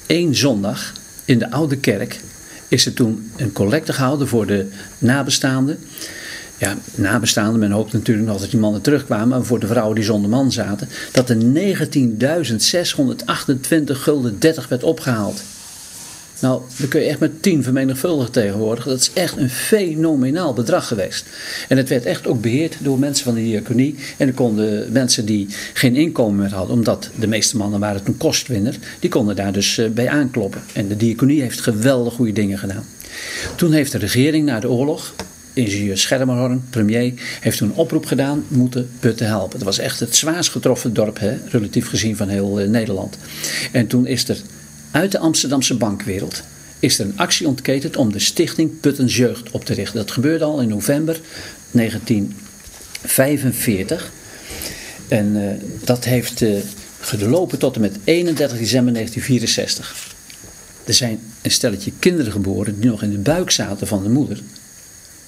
[0.07, 0.93] één zondag
[1.25, 2.21] in de Oude Kerk
[2.69, 4.67] is er toen een collecte gehouden voor de
[4.99, 5.79] nabestaanden
[6.61, 10.05] ja, nabestaanden, men hoopt natuurlijk nog dat die mannen terugkwamen, maar voor de vrouwen die
[10.05, 11.43] zonder man zaten, dat er 19.628
[13.85, 15.43] gulden 30 werd opgehaald.
[16.41, 18.85] Nou, dan kun je echt met 10 vermenigvuldigen tegenwoordig.
[18.85, 21.27] Dat is echt een fenomenaal bedrag geweest.
[21.69, 23.95] En het werd echt ook beheerd door mensen van de diaconie.
[24.17, 28.17] En er konden mensen die geen inkomen meer hadden, omdat de meeste mannen waren toen
[28.17, 30.63] kostwinner, die konden daar dus eh, bij aankloppen.
[30.73, 32.85] En de diaconie heeft geweldig goede dingen gedaan.
[33.57, 35.13] Toen heeft de regering na de oorlog,
[35.61, 39.57] ingenieur Schermerhorn, premier, heeft toen een oproep gedaan, moeten Putten helpen.
[39.57, 43.19] Het was echt het zwaarst getroffen dorp, hè, relatief gezien van heel uh, Nederland.
[43.73, 44.39] En toen is er
[44.91, 46.43] uit de Amsterdamse bankwereld
[46.81, 49.97] is er een actie ontketend om de stichting Puttens Jeugd op te richten.
[49.97, 51.21] Dat gebeurde al in november
[51.71, 54.11] 1945.
[55.09, 55.51] En uh,
[55.85, 56.59] dat heeft uh,
[57.01, 60.09] gelopen tot en met 31 december 1964.
[60.85, 64.41] Er zijn een stelletje kinderen geboren die nog in de buik zaten van de moeder.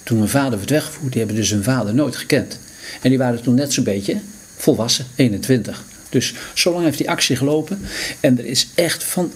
[0.02, 2.58] Toen mijn vader werd weggevoerd, die hebben dus hun vader nooit gekend.
[3.02, 4.16] En die waren toen net zo'n beetje
[4.56, 5.84] volwassen, 21.
[6.08, 7.80] Dus zo lang heeft die actie gelopen.
[8.20, 9.32] En er is echt van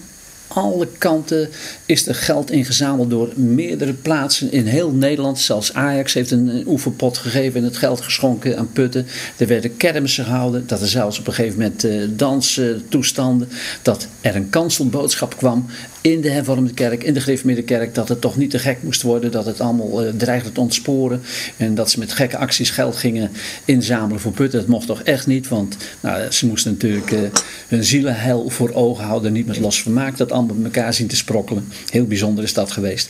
[0.48, 1.48] alle kanten
[1.87, 5.38] is er geld ingezameld door meerdere plaatsen in heel Nederland.
[5.38, 9.07] Zelfs Ajax heeft een, oefenpot gegeven en het geld geschonken aan Putten.
[9.37, 10.66] Er werden kermissen gehouden.
[10.66, 13.48] Dat er zelfs op een gegeven moment uh, danstoestanden.
[13.83, 15.66] Dat er een kanselboodschap kwam
[16.12, 17.95] in de hervormde kerk, in de Griffmiddenkerk.
[17.95, 19.31] Dat het toch niet te gek moest worden.
[19.31, 21.23] Dat het allemaal uh, dreigde te ontsporen.
[21.57, 23.31] En dat ze met gekke acties geld gingen
[23.64, 24.59] inzamelen voor Putten.
[24.59, 25.49] Dat mocht toch echt niet.
[25.49, 27.21] Want nou, ze moesten natuurlijk uh,
[27.69, 29.33] hun zielenheil voor ogen houden.
[29.33, 30.16] Niet met los vermaak.
[30.16, 31.69] Dat allemaal met elkaar zien te sprokkelen.
[31.90, 33.09] Heel bijzonder is dat geweest.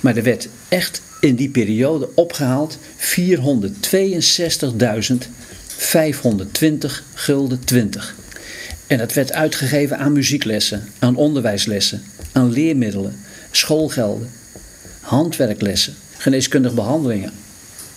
[0.00, 3.02] Maar er werd echt in die periode opgehaald 462.520
[7.14, 8.14] gulden 20.
[8.86, 13.16] En dat werd uitgegeven aan muzieklessen, aan onderwijslessen, aan leermiddelen,
[13.50, 14.30] schoolgelden,
[15.00, 17.32] handwerklessen, geneeskundige behandelingen,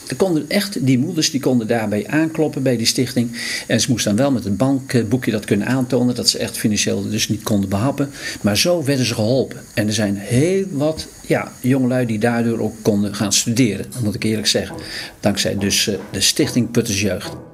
[0.08, 3.32] er konden echt, die moeders die konden daarbij aankloppen bij die stichting.
[3.68, 7.10] En ze moesten dan wel met het bankboekje dat kunnen aantonen dat ze echt financieel
[7.10, 8.10] dus niet konden behappen.
[8.42, 9.62] Maar zo werden ze geholpen.
[9.74, 13.86] En er zijn heel wat ja, jongelui die daardoor ook konden gaan studeren.
[13.92, 14.76] Dat moet ik eerlijk zeggen.
[15.20, 17.53] Dankzij dus eh, de stichting Putters Jeugd.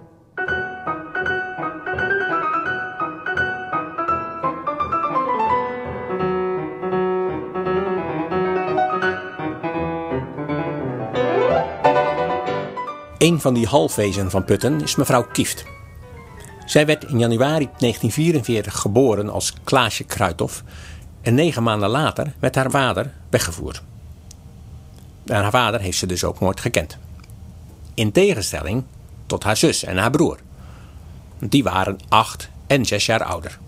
[13.19, 15.63] Een van die halfwezen van Putten is mevrouw Kieft.
[16.65, 20.63] Zij werd in januari 1944 geboren als Klaasje Kruithof
[21.21, 23.83] en negen maanden later werd haar vader weggevoerd.
[25.25, 26.97] En haar vader heeft ze dus ook nooit gekend.
[27.93, 28.83] In tegenstelling
[29.25, 30.37] tot haar zus en haar broer.
[31.39, 33.59] Die waren acht en zes jaar ouder.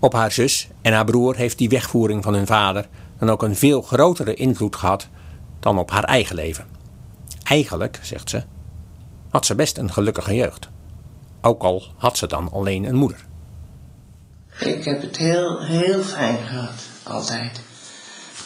[0.00, 3.56] Op haar zus en haar broer heeft die wegvoering van hun vader dan ook een
[3.56, 5.08] veel grotere invloed gehad
[5.60, 6.74] dan op haar eigen leven.
[7.44, 8.42] Eigenlijk, zegt ze,
[9.30, 10.68] had ze best een gelukkige jeugd.
[11.40, 13.24] Ook al had ze dan alleen een moeder.
[14.58, 17.60] Ik heb het heel, heel fijn gehad, altijd.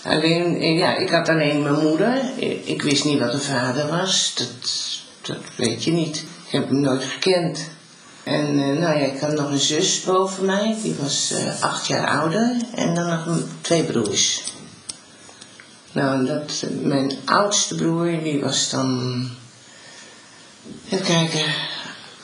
[0.05, 2.23] Alleen, ja, ik had alleen mijn moeder.
[2.65, 4.35] Ik wist niet wat een vader was.
[4.37, 4.71] Dat,
[5.23, 6.17] dat weet je niet.
[6.47, 7.71] Ik heb hem nooit gekend.
[8.25, 10.77] En eh, nou ja, ik had nog een zus boven mij.
[10.83, 12.57] Die was uh, acht jaar ouder.
[12.75, 14.43] En dan nog twee broers.
[15.93, 19.23] Nou, dat, mijn oudste broer, die was dan...
[20.91, 21.55] Even kijken.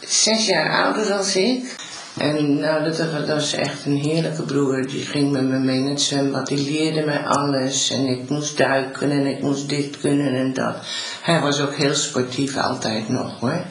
[0.00, 1.76] Zes jaar ouder dan ik.
[2.18, 4.86] En nou, dat, was echt een heerlijke broer.
[4.86, 6.46] Die ging met me mee naar het zwembad.
[6.46, 7.90] Die leerde mij alles.
[7.90, 10.76] En ik moest duiken en ik moest dit kunnen en dat.
[11.22, 13.64] Hij was ook heel sportief altijd nog hoor.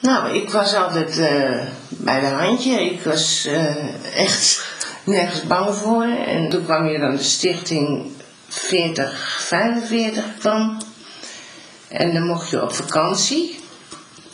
[0.00, 2.84] Nou, ik was altijd uh, bij de handje.
[2.84, 4.64] Ik was uh, echt
[5.04, 6.04] nergens bang voor.
[6.26, 8.12] En toen kwam hier dan de stichting
[8.54, 10.78] 4045 kwam.
[11.88, 13.60] En dan mocht je op vakantie.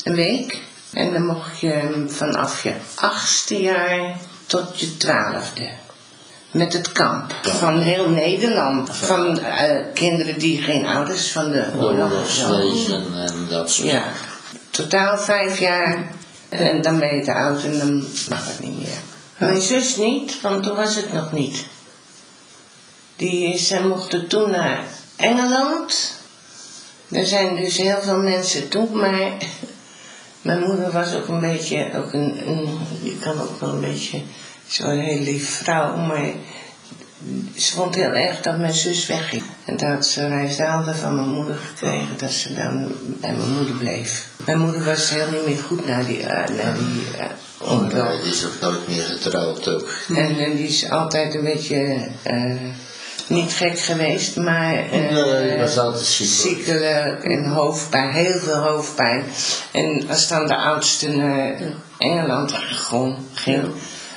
[0.03, 0.65] Een week.
[0.93, 5.71] En dan mocht je vanaf je achtste jaar tot je twaalfde.
[6.51, 8.97] Met het kamp van heel Nederland.
[8.97, 9.47] Van uh,
[9.95, 12.13] kinderen die geen ouders van de oorlog
[13.17, 14.05] en dat soort Ja,
[14.71, 16.11] totaal vijf jaar.
[16.49, 18.99] En dan ben je te oud en dan mag het niet meer.
[19.37, 21.67] Mijn zus niet, want toen was het nog niet.
[23.17, 24.85] Die, zij mochten toen naar
[25.17, 26.15] Engeland.
[27.11, 29.33] Er zijn dus heel veel mensen toen, maar
[30.43, 34.23] mijn moeder was ook een beetje, ook een, een je kan ook wel een beetje,
[34.67, 36.33] zo'n heel lief vrouw, maar
[37.57, 39.43] ze vond heel erg dat mijn zus wegging.
[39.65, 43.75] En dat had ze rijzaalde van mijn moeder gekregen dat ze dan bij mijn moeder
[43.75, 44.29] bleef.
[44.45, 47.03] Mijn moeder was heel niet meer goed na die, uh, na die
[47.93, 48.23] uh.
[48.23, 49.89] Die is ook nooit meer getrouwd ook.
[50.09, 52.09] En, en die is altijd een beetje...
[52.27, 52.55] Uh,
[53.29, 59.25] niet gek geweest, maar uh, nee, was altijd ziekelijk en hoofdpijn, heel veel hoofdpijn.
[59.73, 61.61] En als dan de oudste naar
[61.99, 62.55] Engeland
[63.35, 63.65] ging,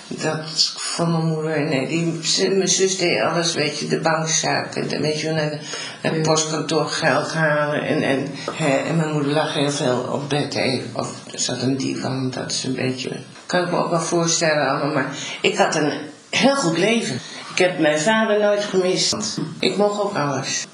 [0.07, 5.21] dat van mijn moeder, nee, die, mijn zus deed alles, weet je, de bankzaken, weet
[5.21, 5.59] je, naar, de,
[6.01, 7.81] het postkantoor geld halen.
[7.81, 11.77] En, en, hè, en mijn moeder lag heel veel op bed, hè, of zat een
[11.77, 13.11] divan, dat is een beetje,
[13.45, 15.91] kan ik me ook wel voorstellen allemaal, maar ik had een
[16.29, 17.19] heel goed leven.
[17.59, 19.39] Ik heb mijn vader nooit gemist.
[19.59, 20.67] Ik mocht ook alles.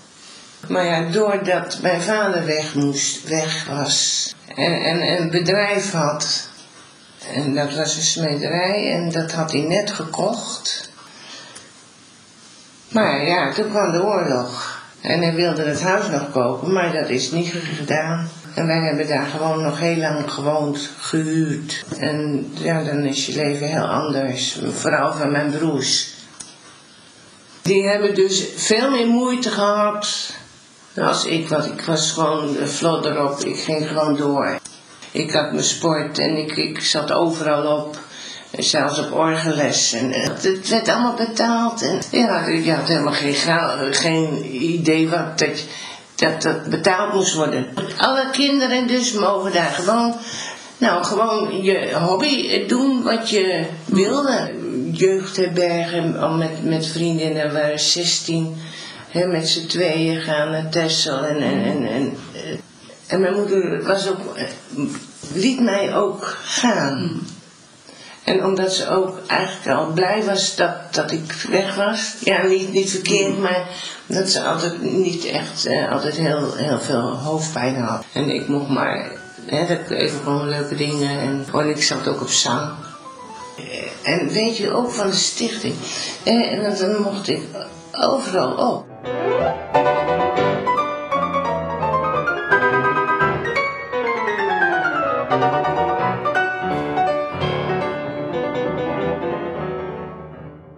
[0.67, 6.49] Maar ja, doordat mijn vader weg moest, weg was en, en een bedrijf had,
[7.33, 10.91] en dat was een smederij en dat had hij net gekocht.
[12.91, 17.09] Maar ja, toen kwam de oorlog en hij wilde het huis nog kopen, maar dat
[17.09, 18.29] is niet gedaan.
[18.55, 21.85] En wij hebben daar gewoon nog heel lang gewoond, gehuurd.
[21.99, 24.59] En ja, dan is je leven heel anders.
[24.71, 26.14] Vooral van mijn broers.
[27.65, 30.33] Die hebben dus veel meer moeite gehad
[30.97, 33.39] als ik, want ik was gewoon vlot erop.
[33.39, 34.59] Ik ging gewoon door.
[35.11, 37.97] Ik had mijn sport en ik, ik zat overal op.
[38.51, 39.93] Zelfs op orgelles.
[39.93, 41.81] En het werd allemaal betaald.
[41.81, 45.63] En ja, je had helemaal geen, geen idee wat dat,
[46.15, 47.67] dat dat betaald moest worden.
[47.97, 50.15] Alle kinderen dus mogen daar gewoon,
[50.77, 54.63] nou gewoon je hobby doen wat je wilde
[54.97, 58.55] jeugdherbergen al met, met vriendinnen, waren 16,
[59.09, 61.23] hè, met z'n tweeën gaan naar Texel.
[61.25, 62.17] En, en, en, en,
[63.07, 64.19] en mijn moeder was ook,
[65.33, 67.21] liet mij ook gaan.
[68.25, 72.15] En omdat ze ook eigenlijk al blij was dat, dat ik weg was.
[72.19, 73.67] Ja, niet, niet verkeerd, maar
[74.05, 78.05] dat ze altijd niet echt eh, altijd heel, heel veel hoofdpijn had.
[78.13, 79.11] En ik mocht maar,
[79.45, 81.19] hè, dat even gewoon leuke dingen.
[81.19, 82.71] En gewoon, ik zat ook op zang.
[84.03, 85.75] En weet je, ook van de stichting.
[86.23, 87.41] En dan mocht ik
[87.91, 88.85] overal op.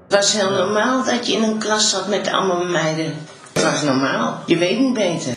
[0.08, 3.14] Het was heel normaal dat je in een klas zat met allemaal meiden.
[3.54, 4.44] Het was normaal.
[4.46, 5.36] Je weet niet beter.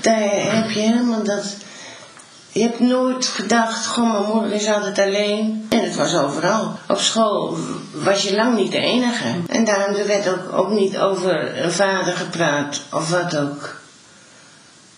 [0.00, 1.56] Daar heb je helemaal dat
[2.52, 5.66] je hebt nooit gedacht, goh, mijn moeder is altijd alleen.
[5.68, 6.78] En het was overal.
[6.88, 7.56] Op school
[7.92, 9.26] was je lang niet de enige.
[9.48, 13.80] En daarom werd ook, ook niet over een vader gepraat of wat ook.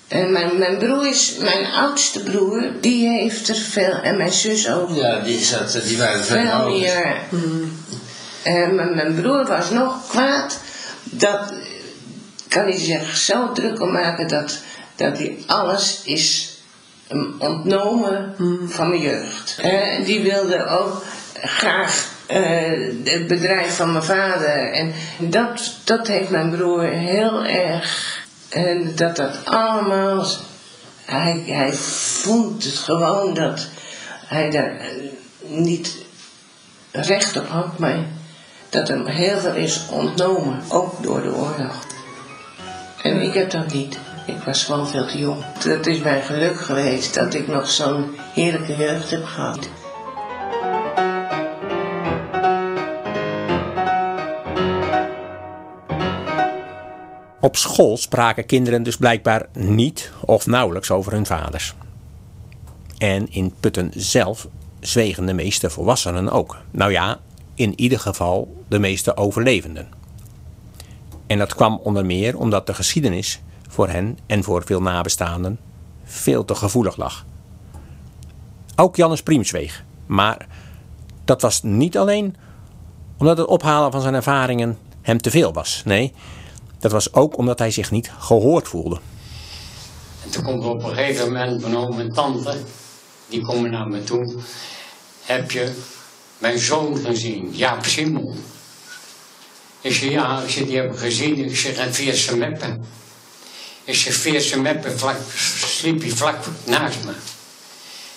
[0.08, 4.70] En mijn, mijn broer is, mijn oudste broer, die heeft er veel, en mijn zus
[4.70, 4.90] ook.
[4.90, 7.16] Ja, die, zat, die waren veel Veel meer.
[8.42, 10.60] En mijn, mijn broer was nog kwaad.
[11.04, 11.52] Dat
[12.48, 14.58] kan hij zich zo druk om maken dat,
[14.96, 16.53] dat hij alles is
[17.38, 18.34] ontnomen
[18.68, 19.58] van mijn jeugd.
[19.62, 21.02] En die wilde ook
[21.34, 22.40] graag eh,
[23.04, 24.72] het bedrijf van mijn vader.
[24.72, 28.18] En dat, dat heeft mijn broer heel erg.
[28.48, 30.26] En dat dat allemaal.
[31.04, 31.72] Hij, hij
[32.22, 33.68] vond het gewoon dat
[34.26, 34.88] hij daar eh,
[35.46, 35.96] niet
[36.92, 37.98] recht op had, maar
[38.68, 41.86] dat hem heel veel is ontnomen, ook door de oorlog.
[43.02, 43.98] En ik heb dat niet.
[44.26, 45.42] Ik was gewoon veel te jong.
[45.58, 49.68] Het is mijn geluk geweest dat ik nog zo'n heerlijke jeugd heb gehad.
[57.40, 61.74] Op school spraken kinderen dus blijkbaar niet of nauwelijks over hun vaders.
[62.98, 64.48] En in Putten zelf
[64.80, 66.56] zwegen de meeste volwassenen ook.
[66.70, 67.20] Nou ja,
[67.54, 69.88] in ieder geval de meeste overlevenden.
[71.26, 73.40] En dat kwam onder meer omdat de geschiedenis
[73.74, 75.58] voor hen en voor veel nabestaanden
[76.04, 77.24] veel te gevoelig lag.
[78.76, 80.46] Ook Jannes Priem zweeg, maar
[81.24, 82.36] dat was niet alleen
[83.16, 85.82] omdat het ophalen van zijn ervaringen hem te veel was.
[85.84, 86.12] Nee,
[86.78, 89.00] dat was ook omdat hij zich niet gehoord voelde.
[90.24, 92.56] En toen komt op een gegeven moment mijn oom en tante,
[93.28, 94.34] die komen naar me toe.
[95.22, 95.82] Heb je
[96.38, 98.36] mijn zoon gezien, Jaap Simon?
[99.80, 102.84] Ik zeg, ja, als je die hebt gezien, ik zeg, en Veerse Meppen.
[103.84, 105.16] Ik zeg, Veerse Meppen, vlak,
[105.66, 107.12] sliep hij vlak naast me.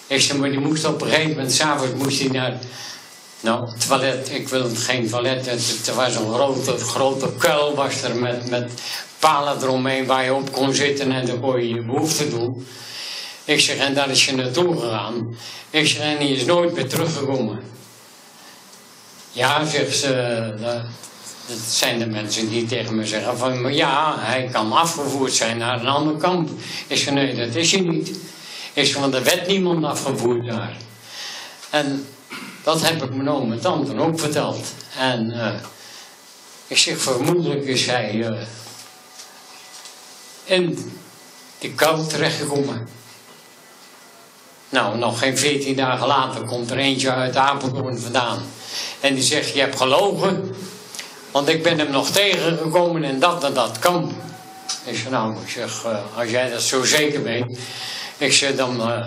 [0.07, 2.59] Ik zeg, maar die moest op een gegeven moment, s'avonds moest hij naar,
[3.39, 4.29] nou, toilet.
[4.31, 8.71] Ik wil geen toilet, het was een grote, grote kuil was er met, met
[9.19, 12.67] palen eromheen waar je op kon zitten en dan kon je je behoefte doen.
[13.45, 15.37] Ik zeg, en daar is je naartoe gegaan.
[15.69, 17.59] Ik zeg, en die is nooit meer teruggekomen.
[19.31, 20.53] Ja, zegt ze,
[21.47, 25.79] dat, zijn de mensen die tegen me zeggen van, ja, hij kan afgevoerd zijn naar
[25.79, 26.49] een ander kamp.
[26.87, 28.19] Ik zeg, nee, dat is hij niet.
[28.75, 30.77] Zeg, want er werd niemand afgevoerd daar.
[31.69, 32.07] En
[32.63, 34.65] dat heb ik mijn oom en tante ook verteld.
[34.97, 35.53] En eh,
[36.67, 38.41] ik zeg, vermoedelijk is hij eh,
[40.43, 40.93] in
[41.59, 42.87] die kou terechtgekomen.
[44.69, 48.43] Nou, nog geen veertien dagen later komt er eentje uit Apeldoorn vandaan.
[48.99, 50.55] En die zegt, je hebt gelogen,
[51.31, 54.11] want ik ben hem nog tegengekomen in dat en dat kamp.
[54.85, 57.59] Ik zeg, nou, ik zeg, eh, als jij dat zo zeker weet,
[58.17, 59.05] ik zeg, dan eh,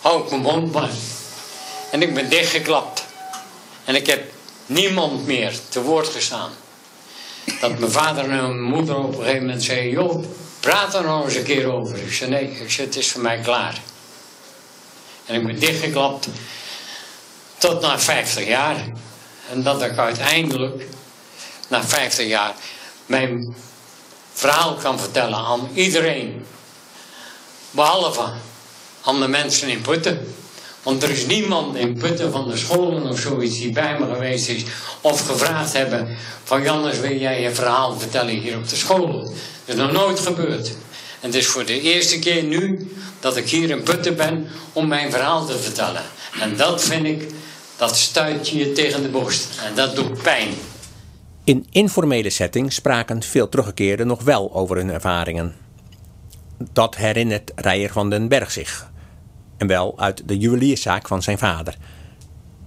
[0.00, 0.90] hou ik mijn mond maar.
[1.90, 3.04] En ik ben dichtgeklapt.
[3.84, 4.22] En ik heb
[4.66, 6.50] niemand meer te woord gestaan.
[7.60, 10.24] Dat mijn vader en mijn moeder op een gegeven moment zeiden, joh,
[10.60, 11.98] praat er nou eens een keer over.
[11.98, 13.80] Ik zei, nee, ik zei, het is voor mij klaar.
[15.26, 16.28] En ik ben dichtgeklapt
[17.58, 18.76] tot na 50 jaar.
[19.50, 20.86] En dat ik uiteindelijk,
[21.68, 22.54] na 50 jaar,
[23.06, 23.54] mijn
[24.32, 26.46] verhaal kan vertellen aan iedereen.
[27.70, 28.24] Behalve
[29.02, 30.34] aan de mensen in Putten.
[30.82, 34.48] Want er is niemand in Putten van de scholen of zoiets die bij me geweest
[34.48, 34.64] is.
[35.00, 39.22] Of gevraagd hebben van Jannes wil jij je verhaal vertellen hier op de school.
[39.64, 40.68] Dat is nog nooit gebeurd.
[41.20, 44.88] En het is voor de eerste keer nu dat ik hier in Putten ben om
[44.88, 46.02] mijn verhaal te vertellen.
[46.40, 47.28] En dat vind ik,
[47.76, 49.60] dat stuit je tegen de borst.
[49.64, 50.48] En dat doet pijn.
[51.44, 55.54] In informele setting spraken veel teruggekeerden nog wel over hun ervaringen.
[56.72, 58.90] Dat herinnert Rijer van den Berg zich.
[59.56, 61.76] En wel uit de juwelierszaak van zijn vader.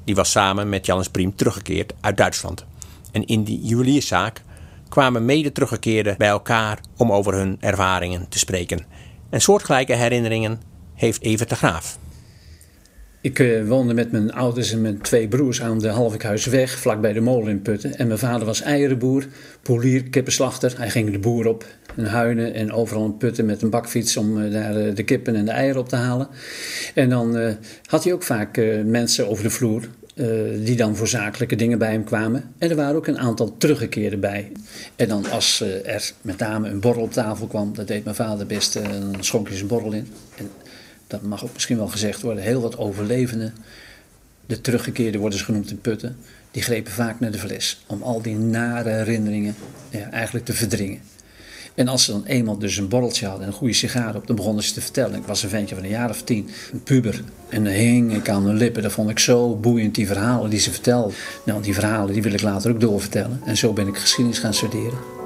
[0.04, 2.66] Die was samen met Jannes Priem teruggekeerd uit Duitsland.
[3.12, 4.42] En in die juwelierszaak
[4.90, 8.86] kwamen mede teruggekeerden bij elkaar om over hun ervaringen te spreken.
[9.30, 10.62] En soortgelijke herinneringen
[10.94, 11.98] heeft Evert de Graaf.
[13.22, 17.22] Ik eh, woonde met mijn ouders en mijn twee broers aan de Halvikhuisweg, vlakbij de
[17.22, 17.98] molen in Putten.
[17.98, 19.26] En mijn vader was eierenboer,
[19.62, 20.74] polier, kippenslachter.
[20.78, 21.66] Hij ging de boer op
[21.96, 25.36] en huinen en overal in Putten met een bakfiets om eh, daar eh, de kippen
[25.36, 26.28] en de eieren op te halen.
[26.94, 29.88] En dan had hij ook vaak mensen over de vloer
[30.64, 32.44] die dan voor zakelijke dingen bij hem kwamen.
[32.58, 34.52] En er waren ook een aantal teruggekeerden bij.
[34.96, 38.46] En dan als er met name een borrel op tafel kwam, dat deed mijn vader
[38.46, 40.08] best, dan schonk hij zijn borrel in.
[40.38, 40.50] En
[41.10, 43.54] dat mag ook misschien wel gezegd worden, heel wat overlevenden,
[44.46, 46.18] de teruggekeerden worden ze genoemd in putten,
[46.52, 49.56] die grepen vaak naar de fles om al die nare herinneringen
[50.12, 51.02] eigenlijk te verdringen.
[51.76, 54.36] En als ze dan eenmaal dus een borreltje hadden en een goede sigaar op, dan
[54.36, 55.18] begonnen ze te vertellen.
[55.18, 57.24] Ik was een ventje van een jaar of tien, een puber.
[57.50, 58.84] En dan hing ik aan hun lippen.
[58.84, 61.14] Dat vond ik zo boeiend, die verhalen die ze vertelden.
[61.46, 63.42] Nou, die verhalen die wil ik later ook doorvertellen.
[63.46, 65.19] En zo ben ik geschiedenis gaan studeren.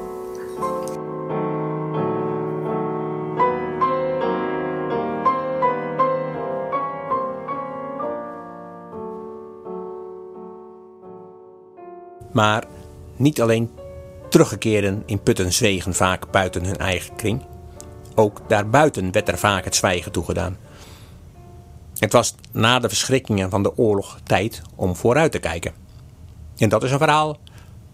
[12.33, 12.63] Maar
[13.15, 13.69] niet alleen
[14.29, 17.41] teruggekeerden in Putten zwegen vaak buiten hun eigen kring.
[18.15, 20.57] Ook daarbuiten werd er vaak het zwijgen toegedaan.
[21.97, 25.73] Het was na de verschrikkingen van de oorlog tijd om vooruit te kijken.
[26.57, 27.37] En dat is een verhaal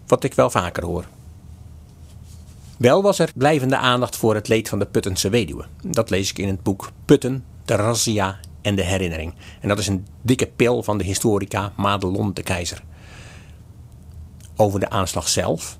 [0.06, 1.04] wat ik wel vaker hoor.
[2.76, 5.64] Wel was er blijvende aandacht voor het leed van de Puttense weduwe.
[5.86, 9.34] Dat lees ik in het boek Putten, de razzia en de herinnering.
[9.60, 12.82] En dat is een dikke pil van de historica Madelon de Keizer.
[14.60, 15.78] Over de aanslag zelf,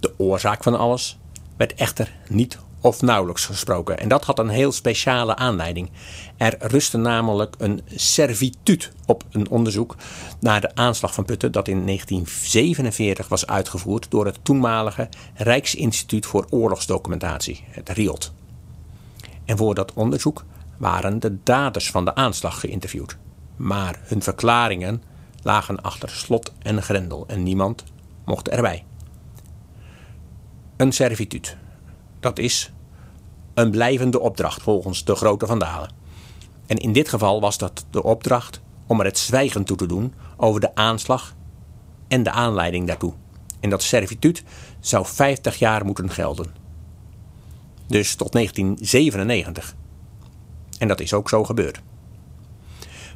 [0.00, 1.18] de oorzaak van alles,
[1.56, 3.98] werd echter niet of nauwelijks gesproken.
[3.98, 5.90] En dat had een heel speciale aanleiding.
[6.36, 9.96] Er rustte namelijk een servituut op een onderzoek
[10.40, 16.46] naar de aanslag van Putten dat in 1947 was uitgevoerd door het toenmalige Rijksinstituut voor
[16.50, 18.32] Oorlogsdocumentatie, het RIOT.
[19.44, 20.44] En voor dat onderzoek
[20.78, 23.16] waren de daders van de aanslag geïnterviewd.
[23.56, 25.02] Maar hun verklaringen
[25.42, 27.84] lagen achter slot en grendel en niemand
[28.24, 28.84] mocht erbij.
[30.76, 31.56] Een servituut.
[32.20, 32.72] Dat is
[33.54, 35.90] een blijvende opdracht volgens de grote vandalen.
[36.66, 40.14] En in dit geval was dat de opdracht om er het zwijgen toe te doen
[40.36, 41.34] over de aanslag
[42.08, 43.12] en de aanleiding daartoe.
[43.60, 44.42] En dat servituut
[44.80, 46.54] zou 50 jaar moeten gelden.
[47.86, 49.74] Dus tot 1997.
[50.78, 51.80] En dat is ook zo gebeurd.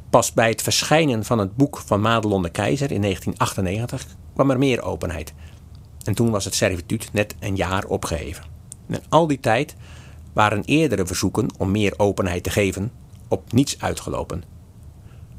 [0.09, 4.57] Pas bij het verschijnen van het boek van Madelon de Keizer in 1998 kwam er
[4.57, 5.33] meer openheid.
[6.03, 8.43] En toen was het servituut net een jaar opgeheven.
[8.87, 9.75] En al die tijd
[10.33, 12.91] waren eerdere verzoeken om meer openheid te geven
[13.27, 14.43] op niets uitgelopen.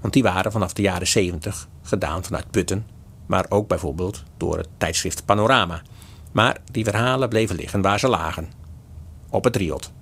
[0.00, 2.86] Want die waren vanaf de jaren 70 gedaan vanuit Putten,
[3.26, 5.82] maar ook bijvoorbeeld door het tijdschrift Panorama.
[6.32, 8.48] Maar die verhalen bleven liggen waar ze lagen:
[9.30, 9.92] op het riot.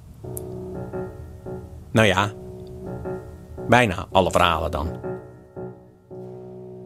[1.91, 2.33] Nou ja,
[3.69, 5.16] bijna alle verhalen dan.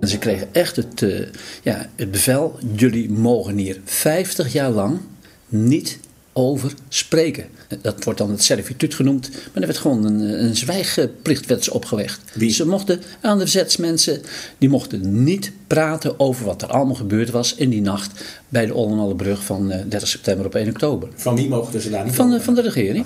[0.00, 1.26] En ze kregen echt het, uh,
[1.62, 5.00] ja, het bevel: jullie mogen hier 50 jaar lang
[5.48, 5.98] niet
[6.32, 7.44] over spreken.
[7.82, 12.20] Dat wordt dan het servituut genoemd, maar er werd gewoon een, een zwijgplicht werd opgelegd.
[12.34, 12.50] Wie?
[12.50, 14.22] Ze mochten aan de verzetsmensen,
[14.58, 18.74] die mochten niet praten over wat er allemaal gebeurd was in die nacht bij de
[18.74, 21.08] Oldenallebrug van 30 september op 1 oktober.
[21.14, 23.04] Van wie mochten ze daar niet Van van de regering.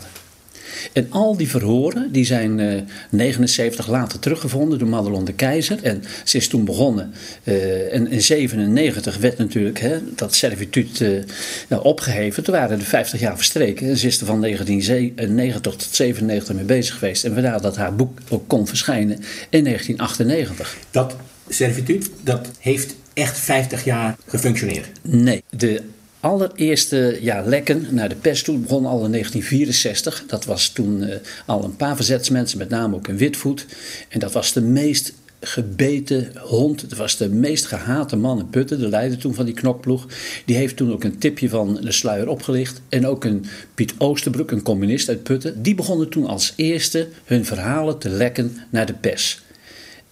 [0.92, 5.78] En al die verhoren die zijn uh, 79 later teruggevonden door Madelon de Keizer.
[5.82, 7.12] En ze is toen begonnen.
[7.44, 12.42] Uh, en in 97 werd natuurlijk hè, dat servituut uh, opgeheven.
[12.42, 13.88] Toen waren er 50 jaar verstreken.
[13.88, 17.24] En ze is er van 1990 tot 97 mee bezig geweest.
[17.24, 19.16] En vandaar dat haar boek ook kon verschijnen
[19.50, 20.76] in 1998.
[20.90, 21.16] Dat
[21.48, 24.88] servituut, dat heeft echt 50 jaar gefunctioneerd?
[25.02, 25.82] Nee, de
[26.24, 30.24] allereerste ja, lekken naar de pers toe begon al in 1964.
[30.26, 31.14] Dat was toen uh,
[31.46, 33.66] al een paar verzetsmensen, met name ook in Witvoet.
[34.08, 36.88] En dat was de meest gebeten hond.
[36.88, 40.06] Dat was de meest gehate man in Putten, de leider toen van die knokploeg.
[40.44, 42.80] Die heeft toen ook een tipje van de sluier opgelicht.
[42.88, 43.44] En ook een
[43.74, 45.62] Piet Oosterbroek, een communist uit Putten.
[45.62, 49.42] Die begonnen toen als eerste hun verhalen te lekken naar de pers.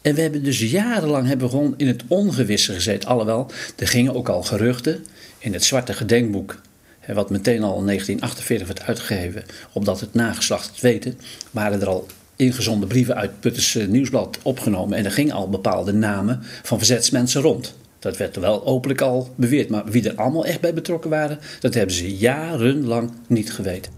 [0.01, 3.09] En we hebben dus jarenlang hebben gewoon in het ongewisse gezeten.
[3.09, 5.05] Alhoewel, er gingen ook al geruchten
[5.43, 6.61] in het zwarte gedenkboek,
[7.07, 11.19] wat meteen al in 1948 werd uitgegeven, opdat het nageslacht het weten,
[11.51, 14.99] waren er al ingezonden brieven uit Putters Nieuwsblad opgenomen.
[14.99, 17.75] En er gingen al bepaalde namen van verzetsmensen rond.
[17.99, 19.69] Dat werd wel openlijk al beweerd.
[19.69, 23.93] Maar wie er allemaal echt bij betrokken waren, dat hebben ze jarenlang niet geweten.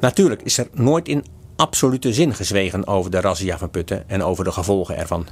[0.00, 1.24] Natuurlijk is er nooit in
[1.56, 5.26] absolute zin gezwegen over de razzia van Putten en over de gevolgen ervan.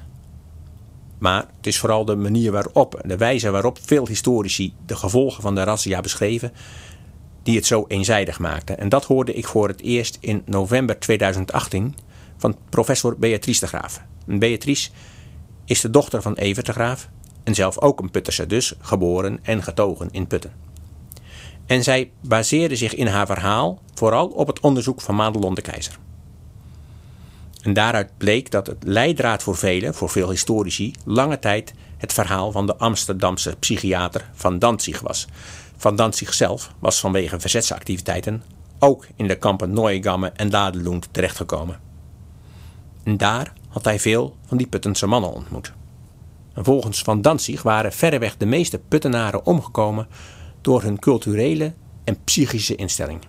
[1.19, 5.55] Maar het is vooral de manier waarop, de wijze waarop veel historici de gevolgen van
[5.55, 6.53] de razzia beschreven,
[7.43, 8.73] die het zo eenzijdig maakte.
[8.73, 11.95] En dat hoorde ik voor het eerst in november 2018
[12.37, 14.03] van professor Beatrice de Graaf.
[14.27, 14.91] En Beatrice
[15.65, 17.09] is de dochter van Evert de Graaf
[17.45, 20.53] en zelf ook een Putterse, dus geboren en getogen in Putten.
[21.67, 25.99] En zij baseerde zich in haar verhaal vooral op het onderzoek van Madelon de Keizer.
[27.69, 32.53] En daaruit bleek dat het leidraad voor velen, voor veel historici, lange tijd het verhaal
[32.53, 35.27] van de Amsterdamse psychiater Van Danzig was.
[35.77, 38.43] Van Danzig zelf was vanwege verzetsactiviteiten
[38.79, 41.81] ook in de kampen Neuengamme en Dadelund terechtgekomen.
[43.03, 45.73] En daar had hij veel van die Puttense mannen ontmoet.
[46.55, 50.09] En volgens Van Danzig waren verreweg de meeste Puttenaren omgekomen
[50.61, 51.73] door hun culturele
[52.05, 53.21] en psychische instelling.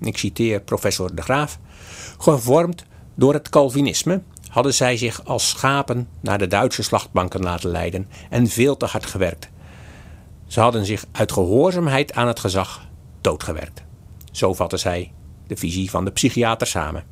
[0.00, 1.58] Ik citeer professor De Graaf,
[2.18, 2.88] gevormd
[3.20, 8.46] door het Calvinisme hadden zij zich als schapen naar de Duitse slachtbanken laten leiden en
[8.46, 9.48] veel te hard gewerkt.
[10.46, 12.86] Ze hadden zich uit gehoorzaamheid aan het gezag
[13.20, 13.82] doodgewerkt.
[14.32, 15.12] Zo vatte zij
[15.46, 17.04] de visie van de psychiater samen.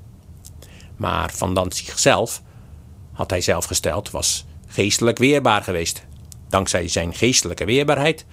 [0.97, 2.43] Maar Van Danzig zelf,
[3.13, 6.07] had hij zelf gesteld, was geestelijk weerbaar geweest.
[6.49, 8.25] Dankzij zijn geestelijke weerbaarheid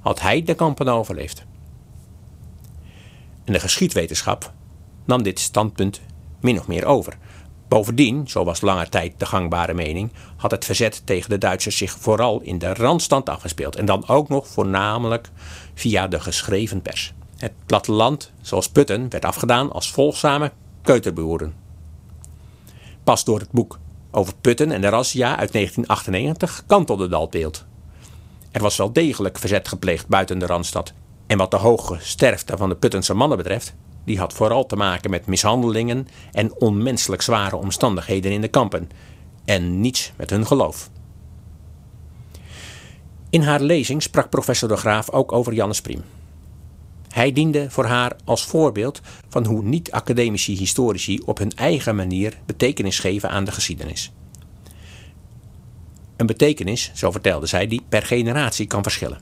[0.00, 1.44] had hij de kampen overleefd.
[3.44, 4.52] En de geschiedwetenschap
[5.04, 6.00] nam dit standpunt
[6.42, 7.16] min of meer over.
[7.68, 11.96] Bovendien, zo was langer tijd de gangbare mening, had het verzet tegen de Duitsers zich
[11.98, 13.76] vooral in de randstand afgespeeld.
[13.76, 15.30] En dan ook nog voornamelijk
[15.74, 17.12] via de geschreven pers.
[17.36, 21.54] Het platteland, zoals Putten, werd afgedaan als volgzame keuterboeren.
[23.04, 23.78] Pas door het boek
[24.10, 27.64] over Putten en de razzia uit 1998 kantelde dat beeld.
[28.50, 30.92] Er was wel degelijk verzet gepleegd buiten de Randstad.
[31.26, 33.74] En wat de hoge sterfte van de Puttense mannen betreft,
[34.04, 38.90] die had vooral te maken met mishandelingen en onmenselijk zware omstandigheden in de kampen,
[39.44, 40.90] en niets met hun geloof.
[43.30, 46.02] In haar lezing sprak professor de Graaf ook over Jannes Priem.
[47.08, 52.98] Hij diende voor haar als voorbeeld van hoe niet-academische historici op hun eigen manier betekenis
[52.98, 54.12] geven aan de geschiedenis.
[56.16, 59.20] Een betekenis, zo vertelde zij, die per generatie kan verschillen.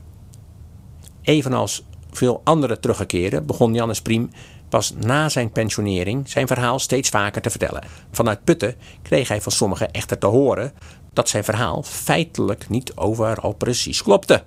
[1.21, 4.29] Evenals veel andere teruggekeren begon Jannes Priem
[4.71, 7.83] pas na zijn pensionering zijn verhaal steeds vaker te vertellen.
[8.11, 10.73] Vanuit Putten kreeg hij van sommigen echter te horen
[11.13, 14.43] dat zijn verhaal feitelijk niet overal precies klopte.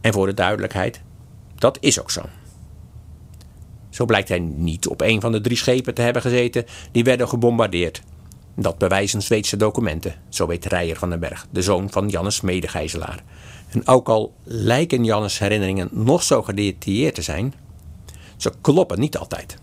[0.00, 1.00] En voor de duidelijkheid,
[1.54, 2.22] dat is ook zo.
[3.88, 7.28] Zo blijkt hij niet op een van de drie schepen te hebben gezeten die werden
[7.28, 8.02] gebombardeerd.
[8.56, 13.22] Dat bewijzen Zweedse documenten, zo weet Rijer van den Berg, de zoon van Jannes medegijzelaar.
[13.68, 17.54] En ook al lijken Jannes herinneringen nog zo gedetailleerd te zijn,
[18.42, 19.56] ze kloppen niet altijd.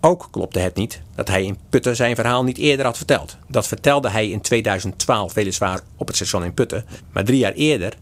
[0.00, 3.36] Ook klopte het niet dat hij in Putten zijn verhaal niet eerder had verteld.
[3.48, 7.96] Dat vertelde hij in 2012 weliswaar op het station in Putten, maar drie jaar eerder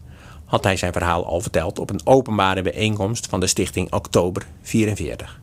[0.45, 5.41] had hij zijn verhaal al verteld op een openbare bijeenkomst van de stichting Oktober 44.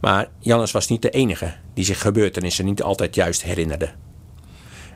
[0.00, 3.90] Maar Jannes was niet de enige die zich gebeurtenissen niet altijd juist herinnerde.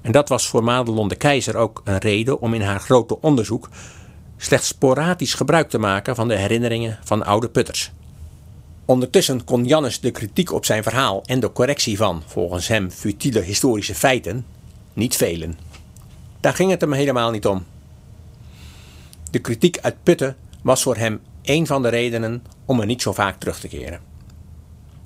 [0.02, 3.68] En dat was voor Madelon de Keizer ook een reden om in haar grote onderzoek
[4.36, 7.92] slechts sporadisch gebruik te maken van de herinneringen van oude putters.
[8.84, 13.40] Ondertussen kon Jannes de kritiek op zijn verhaal en de correctie van, volgens hem, futiele
[13.40, 14.46] historische feiten
[14.92, 15.58] niet velen.
[16.40, 17.64] Daar ging het hem helemaal niet om.
[19.30, 23.12] De kritiek uit Putten was voor hem een van de redenen om er niet zo
[23.12, 24.00] vaak terug te keren.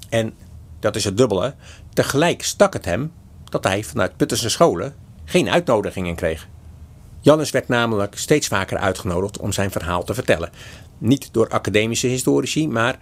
[0.09, 0.33] En,
[0.81, 1.55] dat is het dubbele,
[1.93, 3.13] tegelijk stak het hem
[3.45, 6.49] dat hij vanuit Puttense scholen geen uitnodigingen kreeg.
[7.21, 10.51] Jannes werd namelijk steeds vaker uitgenodigd om zijn verhaal te vertellen.
[10.99, 12.99] Niet door academische historici, maar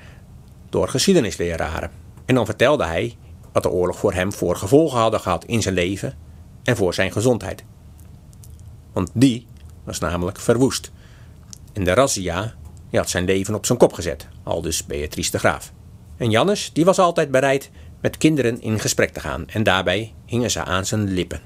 [0.68, 1.90] door geschiedenisleraren.
[2.24, 3.16] En dan vertelde hij
[3.52, 6.14] wat de oorlog voor hem voor gevolgen hadden gehad in zijn leven
[6.62, 7.64] en voor zijn gezondheid.
[8.92, 9.46] Want die
[9.84, 10.90] was namelijk verwoest.
[11.72, 12.54] En de razzia
[12.90, 15.72] had zijn leven op zijn kop gezet, al dus Beatrice de Graaf.
[16.16, 20.50] En Jannes die was altijd bereid met kinderen in gesprek te gaan en daarbij hingen
[20.50, 21.40] ze aan zijn lippen.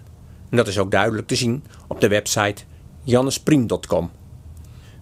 [0.53, 2.63] En dat is ook duidelijk te zien op de website
[3.03, 4.11] jannespriem.com.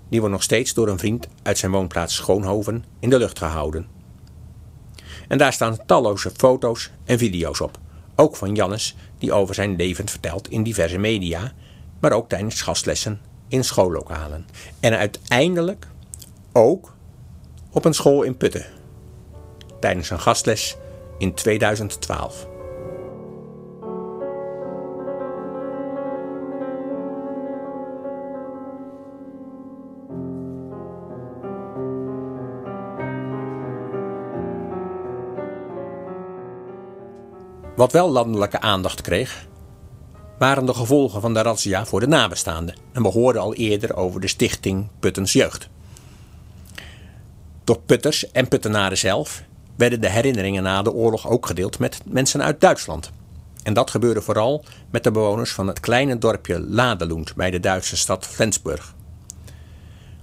[0.09, 3.86] Die wordt nog steeds door een vriend uit zijn woonplaats Schoonhoven in de lucht gehouden.
[5.28, 7.78] En daar staan talloze foto's en video's op.
[8.16, 11.53] Ook van Jannes, die over zijn leven vertelt in diverse media,
[12.01, 14.46] maar ook tijdens gastlessen in schoollokalen.
[14.80, 15.86] En uiteindelijk
[16.53, 16.94] ook
[17.70, 18.66] op een school in Putten.
[19.80, 20.76] Tijdens een gastles
[21.18, 22.49] in 2012.
[37.81, 39.47] Wat wel landelijke aandacht kreeg,
[40.39, 42.74] waren de gevolgen van de razzia voor de nabestaanden.
[42.93, 45.68] En we hoorden al eerder over de stichting Puttens Jeugd.
[47.64, 49.43] Door Putters en Puttenaren zelf
[49.76, 53.11] werden de herinneringen na de oorlog ook gedeeld met mensen uit Duitsland.
[53.62, 57.97] En dat gebeurde vooral met de bewoners van het kleine dorpje Ladelund bij de Duitse
[57.97, 58.95] stad Flensburg.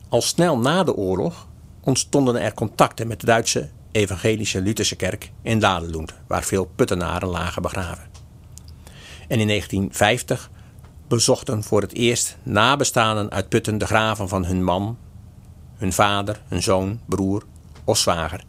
[0.10, 1.47] Al snel na de oorlog
[1.84, 7.61] ontstonden er contacten met de Duitse evangelische Lutherse kerk in Ladelund, waar veel Puttenaren lagen
[7.61, 8.03] begraven.
[9.27, 10.49] En in 1950
[11.07, 14.97] bezochten voor het eerst nabestaanden uit Putten de graven van hun man,
[15.77, 17.43] hun vader, hun zoon, broer
[17.83, 18.43] of zwager.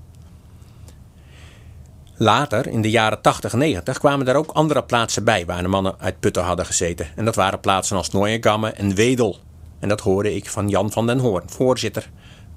[2.20, 5.68] Later, in de jaren 80 en 90, kwamen er ook andere plaatsen bij waar de
[5.68, 7.06] mannen uit Putten hadden gezeten.
[7.16, 9.38] En dat waren plaatsen als Nooiengamme en Wedel.
[9.78, 12.10] En dat hoorde ik van Jan van den Hoorn, voorzitter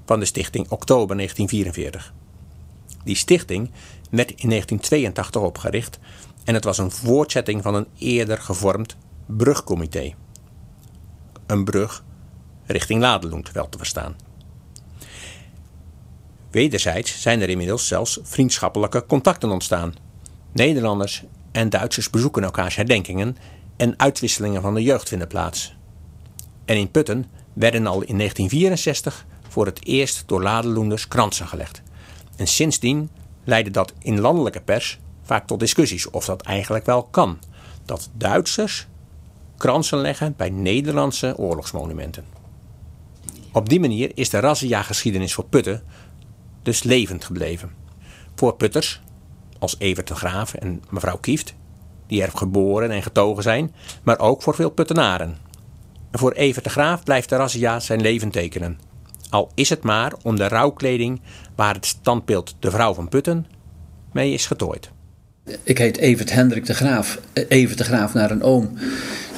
[0.06, 2.12] van de stichting Oktober 1944.
[3.04, 3.70] Die stichting
[4.10, 5.98] werd in 1982 opgericht
[6.44, 8.96] en het was een voortzetting van een eerder gevormd
[9.26, 10.14] brugcomité.
[11.46, 12.04] Een brug
[12.66, 14.16] richting Ladelund wel te verstaan.
[16.50, 19.94] Wederzijds zijn er inmiddels zelfs vriendschappelijke contacten ontstaan.
[20.52, 23.36] Nederlanders en Duitsers bezoeken elkaars herdenkingen
[23.76, 25.76] en uitwisselingen van de jeugd vinden plaats.
[26.64, 31.82] En in Putten werden al in 1964 voor het eerst door ladeloenders kransen gelegd.
[32.36, 33.10] En sindsdien
[33.44, 37.38] leidde dat in landelijke pers vaak tot discussies of dat eigenlijk wel kan.
[37.84, 38.86] Dat Duitsers
[39.56, 42.24] kransen leggen bij Nederlandse oorlogsmonumenten.
[43.52, 45.82] Op die manier is de razzia-geschiedenis voor Putten
[46.62, 47.70] dus levend gebleven.
[48.34, 49.00] Voor Putters,
[49.58, 51.54] als Evert de Graaf en mevrouw Kieft,
[52.06, 55.36] die er geboren en getogen zijn, maar ook voor veel Puttenaren.
[56.10, 58.78] En voor Evert de Graaf blijft de razzia zijn leven tekenen.
[59.30, 61.20] Al is het maar om de rouwkleding
[61.54, 63.46] waar het standbeeld de vrouw van Putten
[64.12, 64.90] mee is getooid.
[65.62, 67.18] Ik heet Evert Hendrik de Graaf.
[67.48, 68.78] Evert de Graaf naar een oom.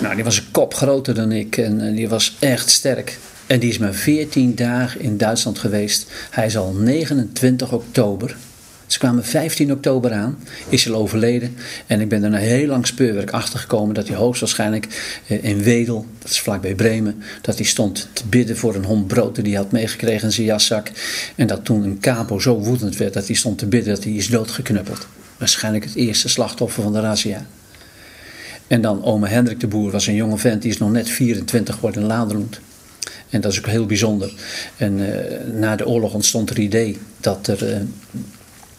[0.01, 3.19] Nou, die was een kop groter dan ik en die was echt sterk.
[3.47, 6.11] En die is maar 14 dagen in Duitsland geweest.
[6.31, 8.37] Hij is al 29 oktober.
[9.05, 10.38] Kwamen 15 oktober aan,
[10.68, 11.57] is al overleden.
[11.86, 15.62] En ik ben er na heel lang speurwerk achter gekomen dat hij hoogstwaarschijnlijk eh, in
[15.62, 19.44] Wedel, dat is vlakbij Bremen, dat hij stond te bidden voor een hond brood die
[19.44, 20.90] hij had meegekregen in zijn jaszak.
[21.34, 24.12] En dat toen een capo zo woedend werd dat hij stond te bidden dat hij
[24.12, 25.07] is doodgeknuppeld.
[25.38, 27.46] Waarschijnlijk het eerste slachtoffer van de razzia.
[28.66, 31.74] En dan ome Hendrik de Boer was een jonge vent, die is nog net 24
[31.74, 32.61] geworden in Laderloend.
[33.28, 34.34] En dat is ook heel bijzonder.
[34.76, 35.09] En uh,
[35.52, 37.76] na de oorlog ontstond er idee dat er uh,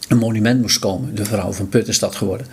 [0.08, 1.14] een monument moest komen.
[1.14, 2.46] De vrouw van Putten is dat geworden.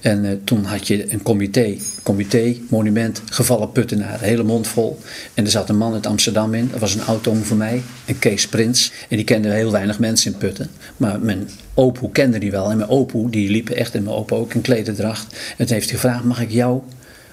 [0.00, 1.76] En uh, toen had je een comité.
[2.02, 4.20] Comité, monument, gevallen Puttenaar.
[4.20, 4.98] Hele mond vol.
[5.34, 6.68] En er zat een man uit Amsterdam in.
[6.70, 7.82] Dat was een oud-oom van mij.
[8.06, 8.92] Een Kees Prins.
[9.08, 10.70] En die kende heel weinig mensen in Putten.
[10.96, 12.70] Maar mijn opoe kende die wel.
[12.70, 15.36] En mijn opoe, die liep echt in mijn opa ook in klededracht.
[15.56, 16.80] En toen heeft hij gevraagd, mag ik jou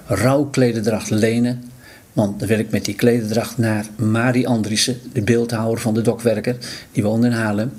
[0.05, 1.63] rouwklededracht lenen?
[2.17, 6.55] Want dan wil ik met die klededracht naar Marie Andriessen, de beeldhouwer van de dokwerker.
[6.91, 7.71] Die woonde in Haarlem.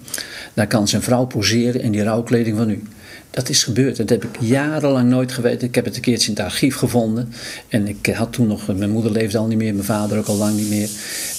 [0.58, 2.82] Daar kan zijn vrouw poseren in die rouwkleding van u.
[3.30, 3.96] Dat is gebeurd.
[3.96, 5.68] Dat heb ik jarenlang nooit geweten.
[5.68, 7.32] Ik heb het een keertje in het archief gevonden.
[7.68, 10.36] En ik had toen nog, mijn moeder leefde al niet meer, mijn vader ook al
[10.36, 10.88] lang niet meer.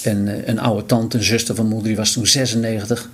[0.02, 3.10] En een oude tante, een zuster van moeder, die was toen 96.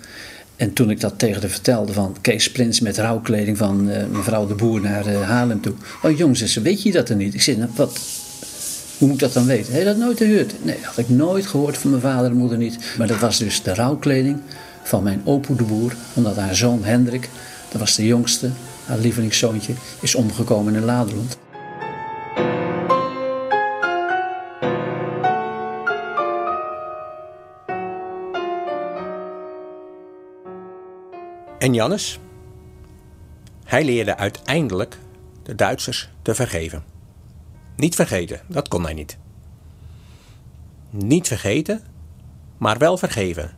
[0.57, 4.47] En toen ik dat tegen haar vertelde van Kees Prins met rouwkleding van uh, mevrouw
[4.47, 5.75] de Boer naar uh, Haarlem toe.
[6.03, 7.35] Oh jong, ze weet je dat er niet?
[7.35, 7.99] Ik zei, nou, wat,
[8.99, 9.73] hoe moet ik dat dan weten?
[9.73, 10.55] Heb je dat nooit gehoord?
[10.63, 12.79] Nee, dat had ik nooit gehoord van mijn vader en moeder niet.
[12.99, 14.41] Maar dat was dus de rouwkleding
[14.87, 15.97] van mijn opoe de boer.
[16.15, 17.31] Omdat haar zoon Hendrik,
[17.71, 18.51] dat was de jongste,
[18.85, 21.39] haar lievelingszoontje, is omgekomen in Laderland.
[31.59, 32.19] En Jannes?
[33.65, 34.99] Hij leerde uiteindelijk
[35.43, 36.85] de Duitsers te vergeven.
[37.77, 39.17] Niet vergeten, dat kon hij niet.
[40.91, 41.81] Niet vergeten,
[42.59, 43.51] maar wel vergeven.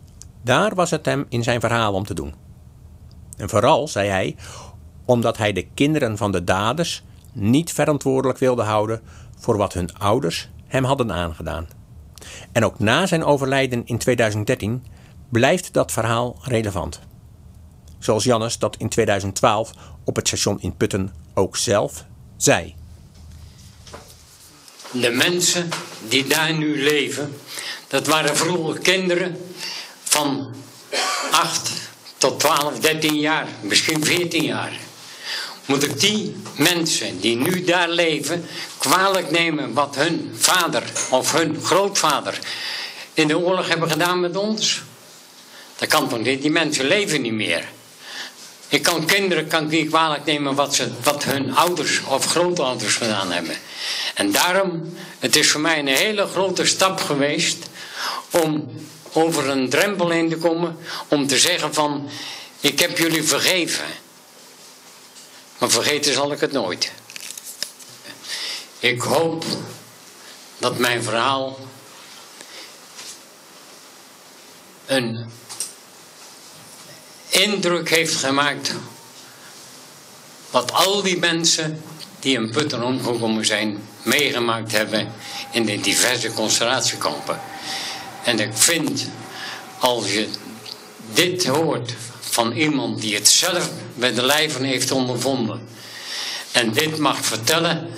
[0.42, 2.34] Daar was het hem in zijn verhaal om te doen.
[3.36, 4.36] En vooral, zei hij,
[5.04, 9.00] omdat hij de kinderen van de daders niet verantwoordelijk wilde houden
[9.38, 11.68] voor wat hun ouders hem hadden aangedaan.
[12.52, 14.84] En ook na zijn overlijden in 2013
[15.28, 17.00] blijft dat verhaal relevant.
[17.98, 19.72] Zoals Jannes dat in 2012
[20.04, 22.04] op het station in Putten ook zelf
[22.36, 22.74] zei.
[24.92, 25.68] De mensen
[26.08, 27.34] die daar nu leven,
[27.88, 29.36] dat waren vroeger kinderen
[30.08, 30.54] van
[31.30, 31.70] 8
[32.16, 34.72] tot 12, 13 jaar, misschien 14 jaar.
[35.66, 38.46] Moet ik die mensen die nu daar leven
[38.78, 42.38] kwalijk nemen wat hun vader of hun grootvader
[43.14, 44.82] in de oorlog hebben gedaan met ons?
[45.76, 47.64] Dat kan toch niet, die mensen leven niet meer.
[48.68, 52.94] Ik kan kinderen kan ik niet kwalijk nemen wat, ze, wat hun ouders of grootouders
[52.94, 53.56] gedaan hebben.
[54.14, 57.68] En daarom, het is voor mij een hele grote stap geweest
[58.30, 58.70] om
[59.22, 62.08] over een drempel heen te komen, om te zeggen van,
[62.60, 63.84] ik heb jullie vergeven.
[65.58, 66.92] Maar vergeten zal ik het nooit.
[68.78, 69.44] Ik hoop
[70.58, 71.58] dat mijn verhaal
[74.86, 75.30] een
[77.28, 78.74] indruk heeft gemaakt
[80.50, 81.82] wat al die mensen
[82.20, 85.12] die in Putten omgekomen zijn, meegemaakt hebben
[85.50, 87.40] in de diverse concentratiekampen.
[88.28, 89.08] En ik vind,
[89.78, 90.28] als je
[91.12, 95.68] dit hoort van iemand die het zelf bij de lijven heeft ondervonden,
[96.52, 97.88] en dit mag vertellen,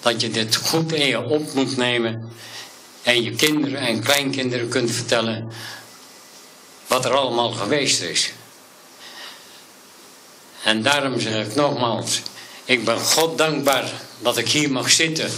[0.00, 2.32] dat je dit goed in je op moet nemen
[3.02, 5.52] en je kinderen en kleinkinderen kunt vertellen
[6.86, 8.32] wat er allemaal geweest is.
[10.62, 12.20] En daarom zeg ik nogmaals,
[12.64, 15.30] ik ben God dankbaar dat ik hier mag zitten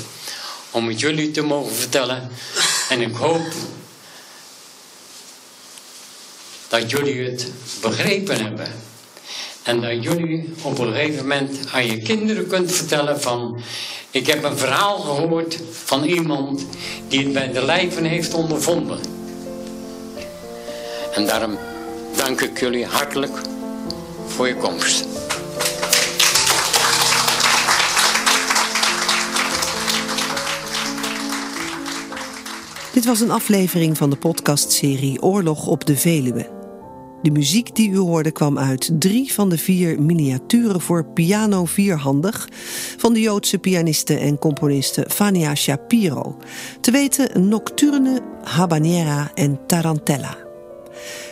[0.70, 2.30] om het jullie te mogen vertellen.
[2.88, 3.52] En ik hoop
[6.68, 8.66] dat jullie het begrepen hebben.
[9.62, 13.60] En dat jullie op een gegeven moment aan je kinderen kunt vertellen van...
[14.10, 16.66] Ik heb een verhaal gehoord van iemand
[17.08, 19.00] die het bij de lijven heeft ondervonden.
[21.12, 21.58] En daarom
[22.16, 23.38] dank ik jullie hartelijk
[24.26, 25.25] voor je komst.
[32.96, 36.50] Dit was een aflevering van de podcastserie Oorlog op de Veluwe.
[37.22, 42.48] De muziek die u hoorde kwam uit drie van de vier miniaturen voor piano vierhandig
[42.96, 46.36] van de Joodse pianiste en componiste Fania Shapiro.
[46.80, 50.36] Te weten Nocturne, Habanera en Tarantella.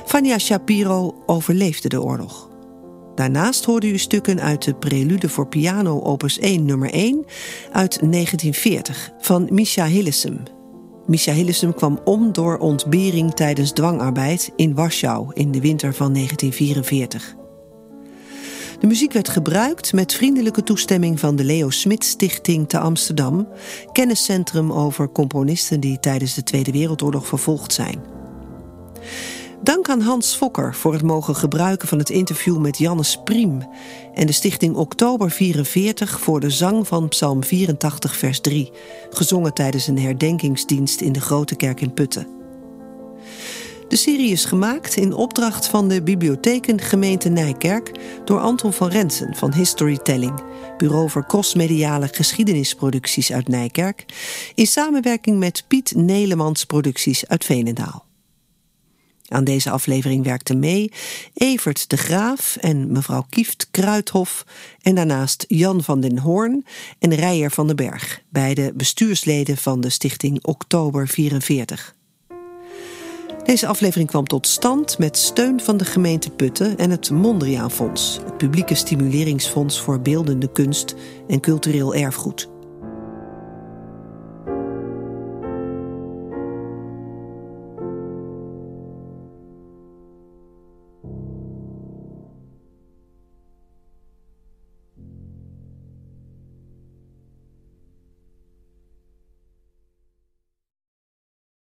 [0.06, 2.48] Fania Shapiro overleefde de oorlog.
[3.14, 7.24] Daarnaast hoorde u stukken uit de Prelude voor piano opus 1 nummer 1
[7.72, 10.53] uit 1940 van Misha Hillesum.
[11.06, 17.34] Misha Hillesum kwam om door ontbering tijdens dwangarbeid in Warschau in de winter van 1944.
[18.80, 23.48] De muziek werd gebruikt met vriendelijke toestemming van de Leo Smit Stichting te Amsterdam,
[23.92, 28.02] kenniscentrum over componisten die tijdens de Tweede Wereldoorlog vervolgd zijn.
[29.64, 33.68] Dank aan Hans Fokker voor het mogen gebruiken van het interview met Jannes Priem
[34.14, 38.72] en de stichting Oktober 44 voor de zang van Psalm 84 vers 3,
[39.10, 42.26] gezongen tijdens een herdenkingsdienst in de Grote Kerk in Putten.
[43.88, 47.90] De serie is gemaakt in opdracht van de Bibliotheken Gemeente Nijkerk
[48.24, 50.42] door Anton van Rensen van Historytelling,
[50.76, 54.04] bureau voor crossmediale geschiedenisproducties uit Nijkerk,
[54.54, 58.04] in samenwerking met Piet Nelemans Producties uit Veenendaal.
[59.34, 60.92] Aan deze aflevering werkten mee
[61.34, 64.44] Evert de Graaf en mevrouw Kieft Kruithof
[64.82, 66.64] en daarnaast Jan van den Hoorn
[66.98, 71.94] en Rijer van den Berg, beide bestuursleden van de stichting Oktober 44.
[73.44, 78.20] Deze aflevering kwam tot stand met steun van de gemeente Putten en het Mondriaan Fonds,
[78.24, 80.94] het publieke stimuleringsfonds voor beeldende kunst
[81.28, 82.53] en cultureel erfgoed.